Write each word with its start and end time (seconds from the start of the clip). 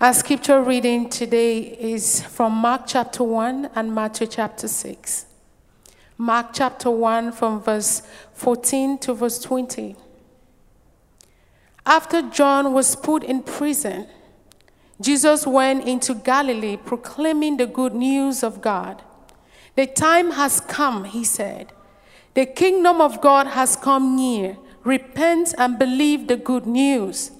Our 0.00 0.14
scripture 0.14 0.62
reading 0.62 1.08
today 1.08 1.58
is 1.58 2.22
from 2.22 2.52
Mark 2.52 2.82
chapter 2.86 3.24
1 3.24 3.70
and 3.74 3.92
Matthew 3.92 4.28
chapter 4.28 4.68
6. 4.68 5.26
Mark 6.16 6.50
chapter 6.52 6.88
1 6.88 7.32
from 7.32 7.60
verse 7.60 8.02
14 8.32 8.98
to 8.98 9.14
verse 9.14 9.40
20. 9.40 9.96
After 11.84 12.22
John 12.22 12.72
was 12.72 12.94
put 12.94 13.24
in 13.24 13.42
prison, 13.42 14.06
Jesus 15.00 15.44
went 15.44 15.88
into 15.88 16.14
Galilee 16.14 16.76
proclaiming 16.76 17.56
the 17.56 17.66
good 17.66 17.92
news 17.92 18.44
of 18.44 18.60
God. 18.60 19.02
The 19.74 19.88
time 19.88 20.30
has 20.30 20.60
come, 20.60 21.06
he 21.06 21.24
said. 21.24 21.72
The 22.34 22.46
kingdom 22.46 23.00
of 23.00 23.20
God 23.20 23.48
has 23.48 23.74
come 23.74 24.14
near. 24.14 24.58
Repent 24.84 25.56
and 25.58 25.76
believe 25.76 26.28
the 26.28 26.36
good 26.36 26.66
news. 26.68 27.32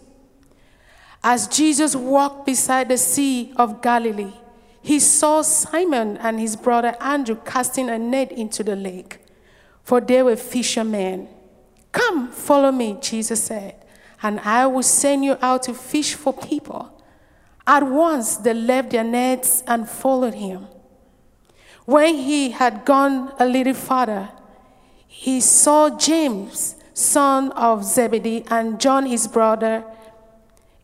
As 1.22 1.48
Jesus 1.48 1.96
walked 1.96 2.46
beside 2.46 2.88
the 2.88 2.98
Sea 2.98 3.52
of 3.56 3.82
Galilee, 3.82 4.32
he 4.80 5.00
saw 5.00 5.42
Simon 5.42 6.16
and 6.18 6.38
his 6.38 6.56
brother 6.56 6.96
Andrew 7.00 7.36
casting 7.44 7.90
a 7.90 7.98
net 7.98 8.32
into 8.32 8.62
the 8.62 8.76
lake, 8.76 9.18
for 9.82 10.00
they 10.00 10.22
were 10.22 10.36
fishermen. 10.36 11.28
Come, 11.92 12.30
follow 12.30 12.70
me, 12.70 12.96
Jesus 13.00 13.42
said, 13.42 13.74
and 14.22 14.40
I 14.40 14.66
will 14.66 14.82
send 14.82 15.24
you 15.24 15.36
out 15.42 15.64
to 15.64 15.74
fish 15.74 16.14
for 16.14 16.32
people. 16.32 16.92
At 17.66 17.82
once 17.82 18.36
they 18.36 18.54
left 18.54 18.90
their 18.90 19.04
nets 19.04 19.62
and 19.66 19.88
followed 19.88 20.34
him. 20.34 20.68
When 21.84 22.14
he 22.14 22.50
had 22.50 22.84
gone 22.84 23.32
a 23.38 23.46
little 23.46 23.74
farther, 23.74 24.30
he 25.06 25.40
saw 25.40 25.98
James, 25.98 26.76
son 26.94 27.50
of 27.52 27.84
Zebedee, 27.84 28.44
and 28.50 28.78
John 28.80 29.06
his 29.06 29.26
brother, 29.26 29.84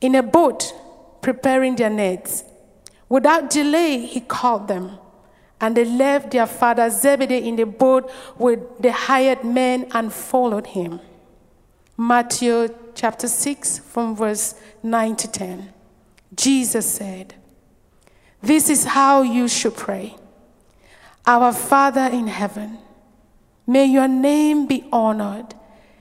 in 0.04 0.14
a 0.14 0.22
boat 0.22 0.74
preparing 1.22 1.76
their 1.76 1.88
nets. 1.88 2.44
Without 3.08 3.48
delay, 3.48 4.04
he 4.04 4.20
called 4.20 4.68
them, 4.68 4.98
and 5.62 5.74
they 5.74 5.86
left 5.86 6.30
their 6.30 6.46
father 6.46 6.90
Zebedee 6.90 7.48
in 7.48 7.56
the 7.56 7.64
boat 7.64 8.12
with 8.36 8.60
the 8.78 8.92
hired 8.92 9.42
men 9.44 9.86
and 9.92 10.12
followed 10.12 10.66
him. 10.66 11.00
Matthew 11.96 12.68
chapter 12.94 13.26
6, 13.26 13.78
from 13.78 14.14
verse 14.14 14.56
9 14.82 15.16
to 15.16 15.28
10. 15.28 15.72
Jesus 16.36 16.84
said, 16.84 17.34
This 18.42 18.68
is 18.68 18.84
how 18.84 19.22
you 19.22 19.48
should 19.48 19.74
pray 19.74 20.16
Our 21.26 21.54
Father 21.54 22.10
in 22.12 22.26
heaven, 22.26 22.76
may 23.66 23.86
your 23.86 24.08
name 24.08 24.66
be 24.66 24.84
honored, 24.92 25.54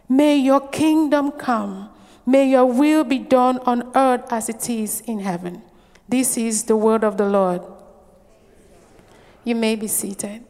may 0.09 0.35
your 0.35 0.67
kingdom 0.67 1.31
come, 1.31 1.92
may 2.25 2.49
your 2.49 2.65
will 2.65 3.03
be 3.03 3.19
done 3.19 3.59
on 3.59 3.91
earth 3.95 4.25
as 4.31 4.49
it 4.49 4.69
is 4.69 5.01
in 5.01 5.19
heaven. 5.19 5.61
This 6.07 6.37
is 6.37 6.63
the 6.65 6.75
word 6.75 7.03
of 7.03 7.17
the 7.17 7.25
Lord. 7.25 7.61
You 9.43 9.55
may 9.55 9.75
be 9.75 9.87
seated. 9.87 10.43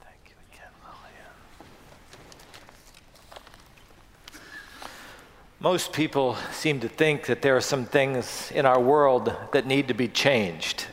Thank 0.00 0.26
you 0.26 0.34
again, 0.50 0.70
Lillian. 0.82 1.30
Most 5.60 5.92
people 5.92 6.36
seem 6.52 6.80
to 6.80 6.88
think 6.88 7.26
that 7.26 7.42
there 7.42 7.56
are 7.56 7.60
some 7.60 7.84
things 7.84 8.50
in 8.52 8.66
our 8.66 8.80
world 8.80 9.32
that 9.52 9.66
need 9.66 9.88
to 9.88 9.94
be 9.94 10.08
changed. 10.08 10.86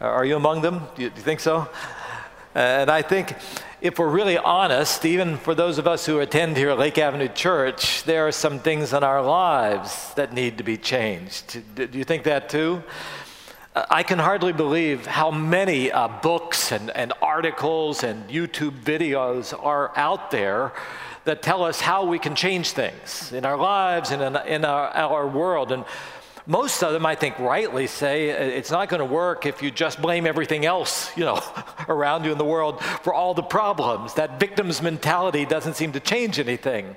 Uh, 0.00 0.06
Are 0.06 0.24
you 0.24 0.36
among 0.36 0.62
them? 0.62 0.82
Do 0.96 1.02
you 1.02 1.10
think 1.10 1.40
so? 1.40 1.68
And 2.54 2.90
I 2.90 3.02
think 3.02 3.34
if 3.82 3.98
we're 3.98 4.08
really 4.08 4.38
honest, 4.38 5.04
even 5.04 5.36
for 5.36 5.56
those 5.56 5.76
of 5.76 5.88
us 5.88 6.06
who 6.06 6.20
attend 6.20 6.56
here 6.56 6.70
at 6.70 6.78
Lake 6.78 6.98
Avenue 6.98 7.26
Church, 7.26 8.04
there 8.04 8.28
are 8.28 8.32
some 8.32 8.60
things 8.60 8.92
in 8.92 9.02
our 9.02 9.20
lives 9.20 10.14
that 10.14 10.32
need 10.32 10.58
to 10.58 10.64
be 10.64 10.76
changed. 10.76 11.60
Do 11.74 11.88
you 11.92 12.04
think 12.04 12.22
that 12.22 12.48
too? 12.48 12.84
I 13.74 14.04
can 14.04 14.20
hardly 14.20 14.52
believe 14.52 15.06
how 15.06 15.32
many 15.32 15.90
uh, 15.90 16.06
books 16.06 16.70
and, 16.70 16.90
and 16.90 17.12
articles 17.20 18.04
and 18.04 18.28
YouTube 18.30 18.84
videos 18.84 19.52
are 19.60 19.90
out 19.98 20.30
there 20.30 20.72
that 21.24 21.42
tell 21.42 21.64
us 21.64 21.80
how 21.80 22.04
we 22.04 22.20
can 22.20 22.36
change 22.36 22.70
things 22.70 23.32
in 23.32 23.44
our 23.44 23.56
lives 23.56 24.12
and 24.12 24.22
in, 24.22 24.36
in 24.46 24.64
our, 24.64 24.90
our 24.90 25.26
world. 25.26 25.72
And 25.72 25.84
most 26.46 26.82
of 26.82 26.92
them, 26.92 27.06
I 27.06 27.14
think, 27.14 27.38
rightly 27.38 27.86
say 27.86 28.30
it's 28.30 28.70
not 28.70 28.88
going 28.88 28.98
to 28.98 29.04
work 29.04 29.46
if 29.46 29.62
you 29.62 29.70
just 29.70 30.02
blame 30.02 30.26
everything 30.26 30.64
else, 30.64 31.16
you 31.16 31.24
know, 31.24 31.40
around 31.88 32.24
you 32.24 32.32
in 32.32 32.38
the 32.38 32.44
world 32.44 32.82
for 32.82 33.14
all 33.14 33.32
the 33.32 33.42
problems. 33.42 34.14
That 34.14 34.40
victim's 34.40 34.82
mentality 34.82 35.44
doesn't 35.44 35.74
seem 35.74 35.92
to 35.92 36.00
change 36.00 36.40
anything. 36.40 36.96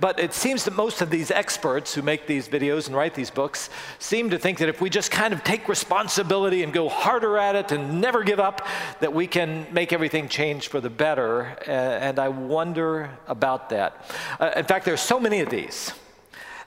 But 0.00 0.18
it 0.18 0.32
seems 0.32 0.64
that 0.64 0.74
most 0.74 1.02
of 1.02 1.10
these 1.10 1.30
experts 1.30 1.94
who 1.94 2.02
make 2.02 2.26
these 2.26 2.48
videos 2.48 2.86
and 2.86 2.96
write 2.96 3.14
these 3.14 3.30
books 3.30 3.68
seem 3.98 4.30
to 4.30 4.38
think 4.38 4.58
that 4.58 4.68
if 4.70 4.80
we 4.80 4.88
just 4.88 5.10
kind 5.10 5.34
of 5.34 5.44
take 5.44 5.68
responsibility 5.68 6.62
and 6.62 6.72
go 6.72 6.88
harder 6.88 7.36
at 7.36 7.56
it 7.56 7.72
and 7.72 8.00
never 8.00 8.22
give 8.22 8.40
up, 8.40 8.66
that 9.00 9.12
we 9.12 9.26
can 9.26 9.66
make 9.72 9.92
everything 9.92 10.28
change 10.28 10.68
for 10.68 10.80
the 10.80 10.90
better. 10.90 11.56
And 11.66 12.18
I 12.18 12.28
wonder 12.28 13.10
about 13.26 13.68
that. 13.70 14.06
Uh, 14.40 14.52
in 14.56 14.64
fact, 14.64 14.86
there's 14.86 15.00
so 15.00 15.20
many 15.20 15.40
of 15.40 15.50
these 15.50 15.92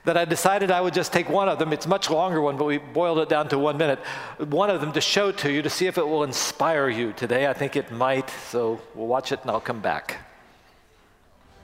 that 0.04 0.16
I 0.16 0.24
decided 0.24 0.70
I 0.70 0.80
would 0.80 0.94
just 0.94 1.12
take 1.12 1.28
one 1.28 1.48
of 1.48 1.58
them. 1.58 1.72
It's 1.72 1.86
a 1.86 1.88
much 1.88 2.10
longer 2.10 2.40
one, 2.40 2.56
but 2.56 2.64
we 2.64 2.78
boiled 2.78 3.18
it 3.18 3.28
down 3.28 3.48
to 3.48 3.58
one 3.58 3.76
minute. 3.76 4.00
One 4.38 4.68
of 4.68 4.80
them 4.80 4.92
to 4.92 5.00
show 5.00 5.30
to 5.32 5.50
you 5.50 5.62
to 5.62 5.70
see 5.70 5.86
if 5.86 5.96
it 5.96 6.06
will 6.06 6.24
inspire 6.24 6.88
you 6.88 7.12
today. 7.12 7.46
I 7.46 7.52
think 7.52 7.76
it 7.76 7.90
might, 7.92 8.28
so 8.50 8.80
we'll 8.94 9.06
watch 9.06 9.30
it 9.30 9.40
and 9.42 9.50
I'll 9.50 9.60
come 9.60 9.80
back. 9.80 10.18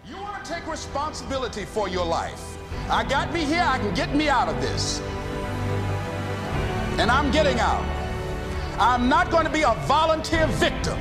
You 0.06 0.16
want 0.16 0.44
to 0.44 0.52
take 0.52 0.66
responsibility 0.66 1.64
for 1.64 1.88
your 1.88 2.06
life. 2.06 2.56
I 2.88 3.04
got 3.04 3.32
me 3.32 3.44
here, 3.44 3.64
I 3.66 3.78
can 3.78 3.92
get 3.94 4.14
me 4.14 4.28
out 4.28 4.48
of 4.48 4.60
this. 4.60 5.00
And 6.98 7.10
I'm 7.10 7.30
getting 7.30 7.58
out. 7.58 7.84
I'm 8.78 9.08
not 9.08 9.30
going 9.30 9.44
to 9.44 9.52
be 9.52 9.62
a 9.62 9.74
volunteer 9.86 10.46
victim. 10.46 10.98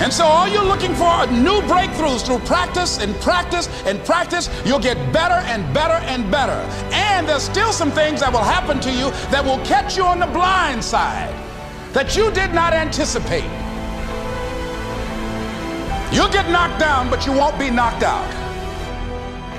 And 0.00 0.12
so 0.12 0.24
all 0.24 0.48
you're 0.48 0.64
looking 0.64 0.94
for 0.94 1.04
are 1.04 1.26
new 1.26 1.60
breakthroughs 1.62 2.24
through 2.24 2.38
practice 2.40 2.98
and 2.98 3.14
practice 3.20 3.68
and 3.84 4.02
practice. 4.04 4.48
You'll 4.64 4.78
get 4.78 4.96
better 5.12 5.34
and 5.34 5.74
better 5.74 5.94
and 6.06 6.30
better. 6.30 6.60
And 6.92 7.28
there's 7.28 7.42
still 7.42 7.72
some 7.72 7.90
things 7.90 8.20
that 8.20 8.32
will 8.32 8.38
happen 8.38 8.80
to 8.80 8.92
you 8.92 9.10
that 9.32 9.44
will 9.44 9.58
catch 9.66 9.96
you 9.96 10.04
on 10.04 10.20
the 10.20 10.26
blind 10.26 10.84
side 10.84 11.34
that 11.92 12.16
you 12.16 12.30
did 12.30 12.54
not 12.54 12.72
anticipate. 12.72 13.50
You'll 16.12 16.30
get 16.30 16.48
knocked 16.48 16.78
down, 16.78 17.10
but 17.10 17.26
you 17.26 17.32
won't 17.32 17.58
be 17.58 17.68
knocked 17.68 18.02
out. 18.02 18.47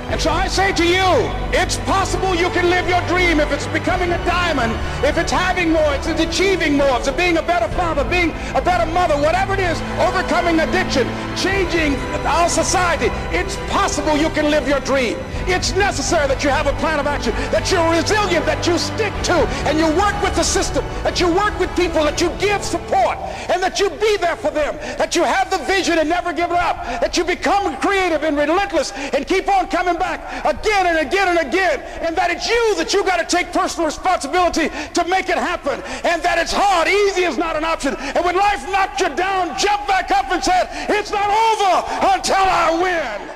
And 0.09 0.19
so 0.19 0.31
I 0.31 0.47
say 0.47 0.73
to 0.73 0.85
you, 0.85 1.05
it's 1.53 1.77
possible 1.85 2.33
you 2.33 2.49
can 2.49 2.69
live 2.69 2.89
your 2.89 3.01
dream 3.07 3.39
if 3.39 3.51
it's 3.51 3.67
becoming 3.67 4.11
a 4.11 4.17
diamond, 4.25 4.73
if 5.05 5.17
it's 5.17 5.31
having 5.31 5.71
more, 5.71 5.93
if 5.93 6.07
it's 6.07 6.21
achieving 6.21 6.77
more, 6.77 6.97
if 6.97 7.07
it's 7.07 7.15
being 7.15 7.37
a 7.37 7.43
better 7.43 7.67
father, 7.75 8.03
being 8.03 8.31
a 8.55 8.61
better 8.61 8.91
mother, 8.91 9.15
whatever 9.21 9.53
it 9.53 9.59
is, 9.59 9.79
overcoming 10.01 10.59
addiction, 10.61 11.07
changing 11.37 11.95
our 12.25 12.49
society. 12.49 13.07
It's 13.29 13.55
possible 13.69 14.17
you 14.17 14.29
can 14.29 14.49
live 14.49 14.67
your 14.67 14.79
dream. 14.79 15.15
It's 15.45 15.75
necessary 15.75 16.27
that 16.27 16.43
you 16.43 16.49
have 16.49 16.65
a 16.65 16.73
plan 16.73 16.99
of 16.99 17.07
action, 17.07 17.33
that 17.53 17.71
you're 17.71 17.89
resilient, 17.89 18.45
that 18.45 18.65
you 18.65 18.77
stick 18.77 19.13
to, 19.29 19.37
and 19.69 19.77
you 19.77 19.85
work 19.97 20.17
with 20.21 20.35
the 20.35 20.43
system, 20.43 20.83
that 21.03 21.19
you 21.19 21.27
work 21.27 21.57
with 21.59 21.69
people, 21.75 22.03
that 22.03 22.19
you 22.19 22.29
give 22.39 22.63
support, 22.63 23.17
and 23.49 23.61
that 23.61 23.79
you 23.79 23.89
be 23.89 24.17
there 24.17 24.35
for 24.35 24.49
them, 24.51 24.75
that 24.97 25.15
you 25.15 25.23
have 25.23 25.49
the 25.49 25.57
vision 25.65 25.97
and 25.99 26.09
never 26.09 26.33
give 26.33 26.51
it 26.51 26.57
up, 26.57 26.83
that 27.01 27.15
you 27.15 27.23
become 27.23 27.77
creative 27.77 28.23
and 28.23 28.37
relentless 28.37 28.91
and 28.91 29.27
keep 29.27 29.47
on 29.47 29.67
coming 29.67 29.95
back 29.99 30.45
again 30.45 30.87
and 30.87 30.97
again 31.05 31.27
and 31.27 31.47
again, 31.47 31.81
and 32.01 32.15
that 32.15 32.31
it's 32.31 32.47
you 32.47 32.75
that 32.75 32.93
you 32.93 33.03
got 33.03 33.17
to 33.17 33.35
take 33.35 33.51
personal 33.51 33.85
responsibility 33.85 34.69
to 34.93 35.05
make 35.05 35.29
it 35.29 35.37
happen, 35.37 35.81
and 36.03 36.23
that 36.23 36.37
it's 36.39 36.53
hard. 36.53 36.87
Easy 36.87 37.23
is 37.23 37.37
not 37.37 37.55
an 37.55 37.63
option. 37.63 37.95
And 37.95 38.23
when 38.23 38.35
life 38.35 38.63
knocked 38.71 39.01
you 39.01 39.09
down, 39.15 39.57
jump 39.59 39.87
back 39.87 40.09
up 40.11 40.31
and 40.31 40.43
said, 40.43 40.69
it's 40.89 41.11
not 41.11 41.29
over 41.29 42.15
until 42.15 42.35
I 42.35 42.79
win. 42.81 43.35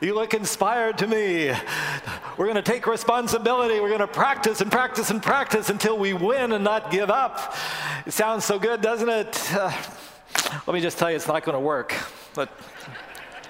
You 0.00 0.14
look 0.14 0.32
inspired 0.32 0.96
to 0.98 1.08
me. 1.08 1.52
We're 2.36 2.44
going 2.44 2.54
to 2.54 2.62
take 2.62 2.86
responsibility. 2.86 3.80
We're 3.80 3.88
going 3.88 3.98
to 3.98 4.06
practice 4.06 4.60
and 4.60 4.70
practice 4.70 5.10
and 5.10 5.20
practice 5.20 5.70
until 5.70 5.98
we 5.98 6.12
win 6.12 6.52
and 6.52 6.62
not 6.62 6.92
give 6.92 7.10
up. 7.10 7.56
It 8.06 8.12
sounds 8.12 8.44
so 8.44 8.60
good, 8.60 8.80
doesn't 8.80 9.08
it? 9.08 9.52
Uh, 9.52 9.72
let 10.66 10.74
me 10.74 10.80
just 10.80 10.98
tell 10.98 11.10
you, 11.10 11.16
it's 11.16 11.28
not 11.28 11.44
going 11.44 11.54
to 11.54 11.60
work. 11.60 11.94
But 12.34 12.50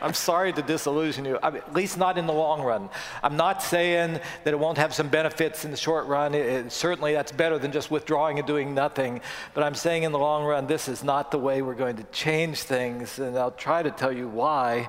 I'm 0.00 0.14
sorry 0.14 0.52
to 0.52 0.62
disillusion 0.62 1.24
you, 1.24 1.38
I 1.42 1.50
mean, 1.50 1.62
at 1.66 1.74
least 1.74 1.98
not 1.98 2.18
in 2.18 2.26
the 2.26 2.32
long 2.32 2.62
run. 2.62 2.88
I'm 3.22 3.36
not 3.36 3.62
saying 3.62 4.20
that 4.44 4.54
it 4.54 4.58
won't 4.58 4.78
have 4.78 4.94
some 4.94 5.08
benefits 5.08 5.64
in 5.64 5.70
the 5.70 5.76
short 5.76 6.06
run. 6.06 6.34
It, 6.34 6.46
it- 6.46 6.72
certainly, 6.72 7.12
that's 7.12 7.32
better 7.32 7.58
than 7.58 7.72
just 7.72 7.90
withdrawing 7.90 8.38
and 8.38 8.46
doing 8.46 8.74
nothing. 8.74 9.20
But 9.54 9.64
I'm 9.64 9.74
saying 9.74 10.04
in 10.04 10.12
the 10.12 10.18
long 10.18 10.44
run, 10.44 10.66
this 10.66 10.88
is 10.88 11.02
not 11.02 11.30
the 11.30 11.38
way 11.38 11.62
we're 11.62 11.74
going 11.74 11.96
to 11.96 12.04
change 12.04 12.60
things. 12.62 13.18
And 13.18 13.36
I'll 13.36 13.50
try 13.50 13.82
to 13.82 13.90
tell 13.90 14.12
you 14.12 14.28
why. 14.28 14.88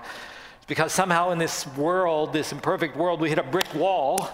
Because 0.67 0.93
somehow 0.93 1.31
in 1.31 1.39
this 1.39 1.65
world, 1.75 2.31
this 2.31 2.51
imperfect 2.51 2.95
world, 2.95 3.19
we 3.19 3.29
hit 3.29 3.39
a 3.39 3.43
brick 3.43 3.73
wall. 3.73 4.27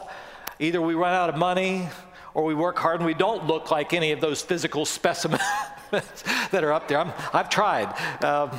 Either 0.60 0.81
we 0.81 0.94
run 0.94 1.13
out 1.13 1.30
of 1.30 1.38
money 1.38 1.88
or 2.33 2.44
we 2.44 2.54
work 2.54 2.77
hard 2.77 2.98
and 2.98 3.06
we 3.06 3.13
don't 3.13 3.48
look 3.48 3.72
like 3.72 3.94
any 3.94 4.12
of 4.12 4.19
those 4.19 4.42
physical 4.42 4.83
specimens 4.86 5.42
that 6.51 6.63
are 6.63 6.74
up 6.74 6.88
there. 6.88 7.00
I'm, 7.00 7.13
I've 7.33 7.50
tried. 7.50 7.94
Um, 8.24 8.51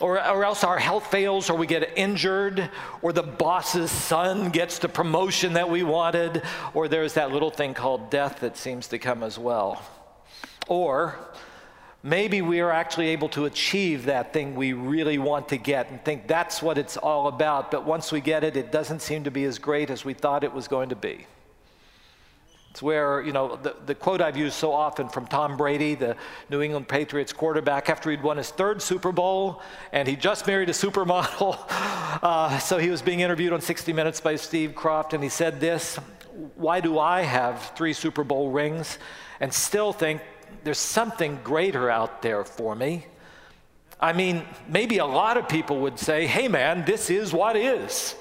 or, 0.00 0.16
or 0.26 0.44
else 0.44 0.64
our 0.64 0.78
health 0.78 1.06
fails, 1.10 1.48
or 1.48 1.56
we 1.56 1.66
get 1.66 1.96
injured, 1.96 2.70
or 3.02 3.12
the 3.12 3.22
boss's 3.22 3.90
son 3.90 4.50
gets 4.50 4.78
the 4.78 4.88
promotion 4.88 5.52
that 5.52 5.70
we 5.70 5.84
wanted, 5.84 6.42
or 6.74 6.88
there's 6.88 7.14
that 7.14 7.30
little 7.30 7.50
thing 7.50 7.72
called 7.72 8.10
death 8.10 8.40
that 8.40 8.56
seems 8.56 8.88
to 8.88 8.98
come 8.98 9.22
as 9.22 9.38
well. 9.38 9.80
Or 10.66 11.18
maybe 12.02 12.42
we 12.42 12.60
are 12.60 12.72
actually 12.72 13.08
able 13.08 13.28
to 13.30 13.44
achieve 13.44 14.06
that 14.06 14.32
thing 14.32 14.56
we 14.56 14.72
really 14.72 15.18
want 15.18 15.48
to 15.50 15.56
get 15.56 15.90
and 15.90 16.04
think 16.04 16.26
that's 16.26 16.60
what 16.60 16.78
it's 16.78 16.96
all 16.96 17.28
about, 17.28 17.70
but 17.70 17.84
once 17.84 18.10
we 18.10 18.20
get 18.20 18.42
it, 18.42 18.56
it 18.56 18.72
doesn't 18.72 19.02
seem 19.02 19.24
to 19.24 19.30
be 19.30 19.44
as 19.44 19.58
great 19.58 19.88
as 19.88 20.04
we 20.04 20.14
thought 20.14 20.42
it 20.42 20.52
was 20.52 20.66
going 20.66 20.88
to 20.88 20.96
be. 20.96 21.26
It's 22.72 22.80
where, 22.80 23.20
you 23.20 23.32
know, 23.32 23.56
the, 23.56 23.76
the 23.84 23.94
quote 23.94 24.22
I've 24.22 24.34
used 24.34 24.54
so 24.54 24.72
often 24.72 25.10
from 25.10 25.26
Tom 25.26 25.58
Brady, 25.58 25.94
the 25.94 26.16
New 26.48 26.62
England 26.62 26.88
Patriots 26.88 27.30
quarterback, 27.30 27.90
after 27.90 28.10
he'd 28.10 28.22
won 28.22 28.38
his 28.38 28.48
third 28.48 28.80
Super 28.80 29.12
Bowl 29.12 29.60
and 29.92 30.08
he 30.08 30.16
just 30.16 30.46
married 30.46 30.70
a 30.70 30.72
supermodel. 30.72 31.58
Uh, 32.22 32.58
so 32.58 32.76
he 32.76 32.90
was 32.90 33.00
being 33.00 33.20
interviewed 33.20 33.54
on 33.54 33.60
60 33.60 33.92
Minutes 33.94 34.20
by 34.20 34.36
Steve 34.36 34.72
Kroft, 34.72 35.14
and 35.14 35.22
he 35.22 35.30
said 35.30 35.60
this 35.60 35.96
Why 36.56 36.78
do 36.78 36.98
I 36.98 37.22
have 37.22 37.72
three 37.74 37.94
Super 37.94 38.22
Bowl 38.22 38.50
rings 38.50 38.98
and 39.40 39.52
still 39.52 39.94
think 39.94 40.20
there's 40.62 40.78
something 40.78 41.40
greater 41.42 41.90
out 41.90 42.20
there 42.20 42.44
for 42.44 42.74
me? 42.74 43.06
I 43.98 44.12
mean, 44.12 44.44
maybe 44.68 44.98
a 44.98 45.06
lot 45.06 45.38
of 45.38 45.48
people 45.48 45.80
would 45.80 45.98
say, 45.98 46.26
hey 46.26 46.48
man, 46.48 46.84
this 46.84 47.08
is 47.08 47.32
what 47.32 47.56
is. 47.56 48.14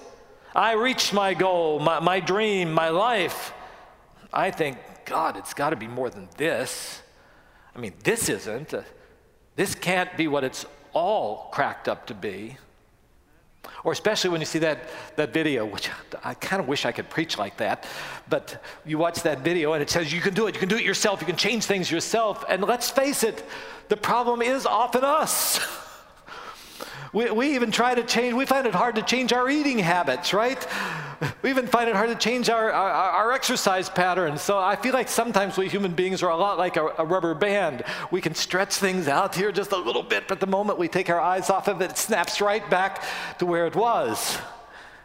I 0.56 0.74
reached 0.74 1.14
my 1.14 1.34
goal, 1.34 1.80
my, 1.80 2.00
my 2.00 2.22
dream, 2.22 2.72
my 2.72 2.90
life. 2.90 3.54
I 4.34 4.52
think, 4.52 4.78
God, 5.06 5.38
it's 5.38 5.54
got 5.54 5.72
to 5.72 5.76
be 5.76 5.88
more 5.88 6.10
than 6.10 6.28
this. 6.38 7.02
I 7.76 7.80
mean, 7.80 7.94
this 8.04 8.30
isn't. 8.30 8.74
This 9.56 9.76
can't 9.76 10.16
be 10.18 10.28
what 10.28 10.44
it's 10.44 10.66
all 10.94 11.50
cracked 11.52 11.88
up 11.88 12.08
to 12.08 12.14
be. 12.14 12.58
Or 13.84 13.92
especially 13.92 14.30
when 14.30 14.42
you 14.42 14.46
see 14.46 14.60
that, 14.60 14.90
that 15.16 15.34
video, 15.34 15.66
which 15.66 15.90
I 16.24 16.34
kind 16.36 16.62
of 16.62 16.68
wish 16.68 16.86
I 16.86 16.92
could 16.92 17.10
preach 17.10 17.38
like 17.38 17.58
that, 17.58 17.86
but 18.30 18.64
you 18.86 18.98
watch 18.98 19.22
that 19.24 19.40
video 19.40 19.74
and 19.74 19.82
it 19.82 19.90
says 19.90 20.14
you 20.14 20.22
can 20.22 20.34
do 20.34 20.48
it, 20.48 20.56
you 20.56 20.60
can 20.60 20.70
do 20.70 20.78
it 20.78 20.84
yourself, 20.84 21.20
you 21.20 21.28
can 21.28 21.36
change 21.36 21.66
things 21.66 21.90
yourself. 21.90 22.46
And 22.48 22.64
let's 22.64 22.90
face 22.90 23.24
it, 23.24 23.44
the 23.90 23.98
problem 23.98 24.42
is 24.42 24.66
often 24.66 25.04
us. 25.04 25.60
We, 27.14 27.30
we 27.30 27.56
even 27.56 27.72
try 27.72 27.94
to 27.94 28.04
change, 28.04 28.34
we 28.34 28.46
find 28.46 28.66
it 28.66 28.74
hard 28.74 28.96
to 28.96 29.02
change 29.02 29.34
our 29.34 29.50
eating 29.50 29.80
habits, 29.80 30.34
right? 30.34 30.66
We 31.44 31.50
even 31.50 31.68
find 31.68 31.90
it 31.90 31.96
hard 31.96 32.10
to 32.10 32.16
change 32.16 32.50
our, 32.50 32.72
our, 32.72 32.90
our 32.90 33.32
exercise 33.32 33.90
patterns. 33.90 34.42
So 34.42 34.58
I 34.58 34.76
feel 34.76 34.94
like 34.94 35.10
sometimes 35.10 35.58
we 35.58 35.68
human 35.68 35.94
beings 35.94 36.24
are 36.24 36.32
a 36.32 36.36
lot 36.36 36.58
like 36.58 36.78
a, 36.78 36.88
a, 36.98 37.06
rubber 37.06 37.36
band. 37.36 37.84
We 38.10 38.22
can 38.22 38.34
stretch 38.34 38.76
things 38.76 39.08
out 39.08 39.36
here 39.36 39.52
just 39.52 39.72
a 39.72 39.78
little 39.78 40.04
bit, 40.04 40.28
but 40.28 40.40
the 40.40 40.48
moment 40.48 40.80
we 40.80 40.88
take 40.88 41.10
our 41.10 41.20
eyes 41.20 41.50
off 41.50 41.68
of 41.68 41.82
it, 41.82 41.92
it 41.92 41.98
snaps 41.98 42.42
right 42.42 42.68
back 42.70 43.04
to 43.40 43.46
where 43.46 43.68
it 43.68 43.76
was. 43.76 44.38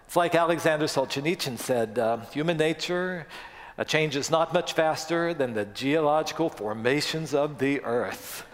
It's 0.07 0.17
like 0.17 0.35
Alexander 0.35 0.87
Solzhenitsyn 0.87 1.59
said 1.59 1.99
uh, 1.99 2.19
human 2.33 2.57
nature 2.57 3.27
uh, 3.77 3.85
changes 3.85 4.31
not 4.31 4.55
much 4.55 4.73
faster 4.73 5.35
than 5.35 5.55
the 5.55 5.65
geological 5.67 6.49
formations 6.49 7.35
of 7.35 7.59
the 7.59 7.83
earth. 7.83 8.47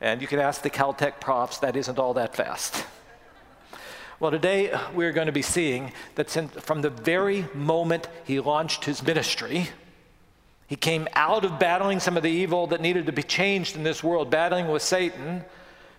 And 0.00 0.22
you 0.22 0.28
can 0.28 0.38
ask 0.38 0.62
the 0.62 0.70
Caltech 0.70 1.20
profs, 1.20 1.58
that 1.58 1.74
isn't 1.76 1.98
all 1.98 2.14
that 2.14 2.36
fast. 2.36 2.84
Well, 4.20 4.30
today 4.30 4.76
we're 4.94 5.12
going 5.12 5.26
to 5.26 5.32
be 5.32 5.42
seeing 5.42 5.92
that 6.14 6.30
from 6.62 6.82
the 6.82 6.90
very 6.90 7.46
moment 7.54 8.08
he 8.24 8.40
launched 8.40 8.84
his 8.84 9.02
ministry, 9.02 9.68
he 10.66 10.76
came 10.76 11.08
out 11.14 11.44
of 11.44 11.58
battling 11.58 11.98
some 11.98 12.16
of 12.16 12.22
the 12.22 12.30
evil 12.30 12.66
that 12.68 12.80
needed 12.80 13.06
to 13.06 13.12
be 13.12 13.22
changed 13.22 13.74
in 13.74 13.82
this 13.82 14.02
world, 14.04 14.30
battling 14.30 14.68
with 14.68 14.82
Satan. 14.82 15.44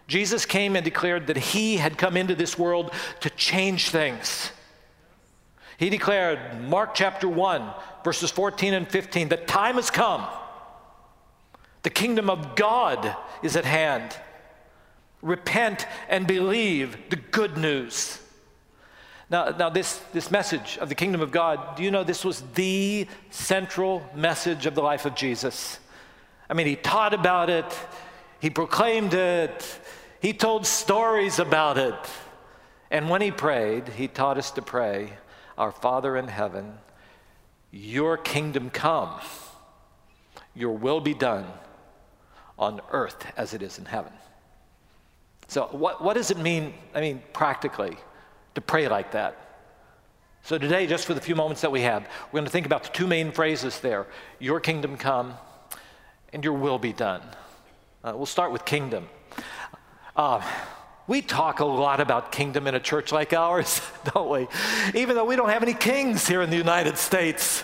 Jesus 0.07 0.45
came 0.45 0.75
and 0.75 0.85
declared 0.85 1.27
that 1.27 1.37
he 1.37 1.77
had 1.77 1.97
come 1.97 2.15
into 2.15 2.35
this 2.35 2.57
world 2.57 2.91
to 3.21 3.29
change 3.31 3.89
things. 3.89 4.51
He 5.77 5.89
declared, 5.89 6.61
Mark 6.61 6.93
chapter 6.93 7.27
1, 7.27 7.69
verses 8.03 8.31
14 8.31 8.73
and 8.73 8.87
15, 8.87 9.29
that 9.29 9.47
time 9.47 9.75
has 9.75 9.89
come 9.89 10.25
the 11.83 11.89
kingdom 11.89 12.29
of 12.29 12.55
God 12.55 13.15
is 13.41 13.55
at 13.55 13.65
hand. 13.65 14.15
Repent 15.21 15.87
and 16.07 16.27
believe 16.27 17.09
the 17.09 17.15
good 17.15 17.57
news. 17.57 18.19
Now, 19.29 19.49
now 19.49 19.69
this, 19.69 20.01
this 20.11 20.31
message 20.31 20.77
of 20.79 20.89
the 20.89 20.95
kingdom 20.95 21.21
of 21.21 21.31
God, 21.31 21.75
do 21.75 21.83
you 21.83 21.91
know 21.91 22.03
this 22.03 22.25
was 22.25 22.41
the 22.55 23.07
central 23.29 24.03
message 24.15 24.65
of 24.65 24.75
the 24.75 24.81
life 24.81 25.05
of 25.05 25.15
Jesus? 25.15 25.79
I 26.49 26.53
mean, 26.53 26.67
he 26.67 26.75
taught 26.75 27.13
about 27.13 27.49
it, 27.49 27.65
he 28.39 28.49
proclaimed 28.49 29.13
it, 29.13 29.79
he 30.19 30.33
told 30.33 30.65
stories 30.65 31.37
about 31.37 31.77
it. 31.77 31.95
And 32.91 33.07
when 33.07 33.21
he 33.21 33.29
prayed, 33.29 33.87
he 33.89 34.07
taught 34.07 34.39
us 34.39 34.49
to 34.51 34.63
pray, 34.63 35.13
Our 35.57 35.71
Father 35.71 36.17
in 36.17 36.27
heaven, 36.27 36.79
your 37.71 38.17
kingdom 38.17 38.71
come, 38.71 39.21
your 40.55 40.75
will 40.75 41.01
be 41.01 41.13
done 41.13 41.45
on 42.59 42.81
earth 42.91 43.25
as 43.37 43.53
it 43.53 43.63
is 43.63 43.79
in 43.79 43.85
heaven. 43.85 44.11
So, 45.47 45.67
what, 45.71 46.03
what 46.03 46.13
does 46.13 46.29
it 46.29 46.37
mean, 46.37 46.75
I 46.93 47.01
mean, 47.01 47.23
practically, 47.33 47.97
to 48.53 48.61
pray 48.61 48.87
like 48.87 49.13
that? 49.13 49.35
So, 50.43 50.59
today, 50.59 50.85
just 50.85 51.07
for 51.07 51.15
the 51.15 51.21
few 51.21 51.35
moments 51.35 51.61
that 51.61 51.71
we 51.71 51.81
have, 51.81 52.03
we're 52.27 52.37
going 52.37 52.45
to 52.45 52.51
think 52.51 52.67
about 52.67 52.83
the 52.83 52.89
two 52.89 53.07
main 53.07 53.31
phrases 53.31 53.79
there 53.79 54.05
Your 54.37 54.59
kingdom 54.59 54.97
come 54.97 55.33
and 56.31 56.43
your 56.43 56.53
will 56.53 56.77
be 56.77 56.93
done. 56.93 57.21
Uh, 58.03 58.13
we'll 58.15 58.27
start 58.27 58.51
with 58.51 58.63
kingdom. 58.65 59.09
Uh, 60.15 60.41
we 61.07 61.23
talk 61.23 61.59
a 61.59 61.65
lot 61.65 61.99
about 61.99 62.31
kingdom 62.31 62.67
in 62.67 62.75
a 62.75 62.79
church 62.79 63.11
like 63.11 63.33
ours, 63.33 63.81
don't 64.13 64.29
we? 64.29 64.47
Even 64.93 65.15
though 65.15 65.25
we 65.25 65.35
don't 65.35 65.49
have 65.49 65.63
any 65.63 65.73
kings 65.73 66.27
here 66.27 66.43
in 66.43 66.51
the 66.51 66.57
United 66.57 66.97
States. 66.97 67.63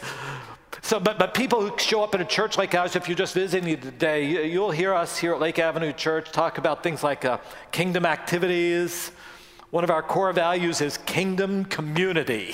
So, 0.85 0.99
but, 0.99 1.17
but 1.17 1.33
people 1.33 1.67
who 1.67 1.75
show 1.79 2.03
up 2.03 2.13
at 2.13 2.21
a 2.21 2.25
church 2.25 2.59
like 2.59 2.75
ours, 2.75 2.95
if 2.95 3.07
you're 3.07 3.17
just 3.17 3.33
visiting 3.33 3.81
today, 3.81 4.47
you'll 4.47 4.69
hear 4.69 4.93
us 4.93 5.17
here 5.17 5.33
at 5.33 5.39
Lake 5.39 5.57
Avenue 5.57 5.91
Church 5.91 6.31
talk 6.31 6.59
about 6.59 6.83
things 6.83 7.03
like 7.03 7.25
uh, 7.25 7.39
kingdom 7.71 8.05
activities. 8.05 9.09
One 9.71 9.83
of 9.83 9.89
our 9.89 10.03
core 10.03 10.31
values 10.31 10.81
is 10.81 10.99
kingdom 10.99 11.65
community. 11.65 12.53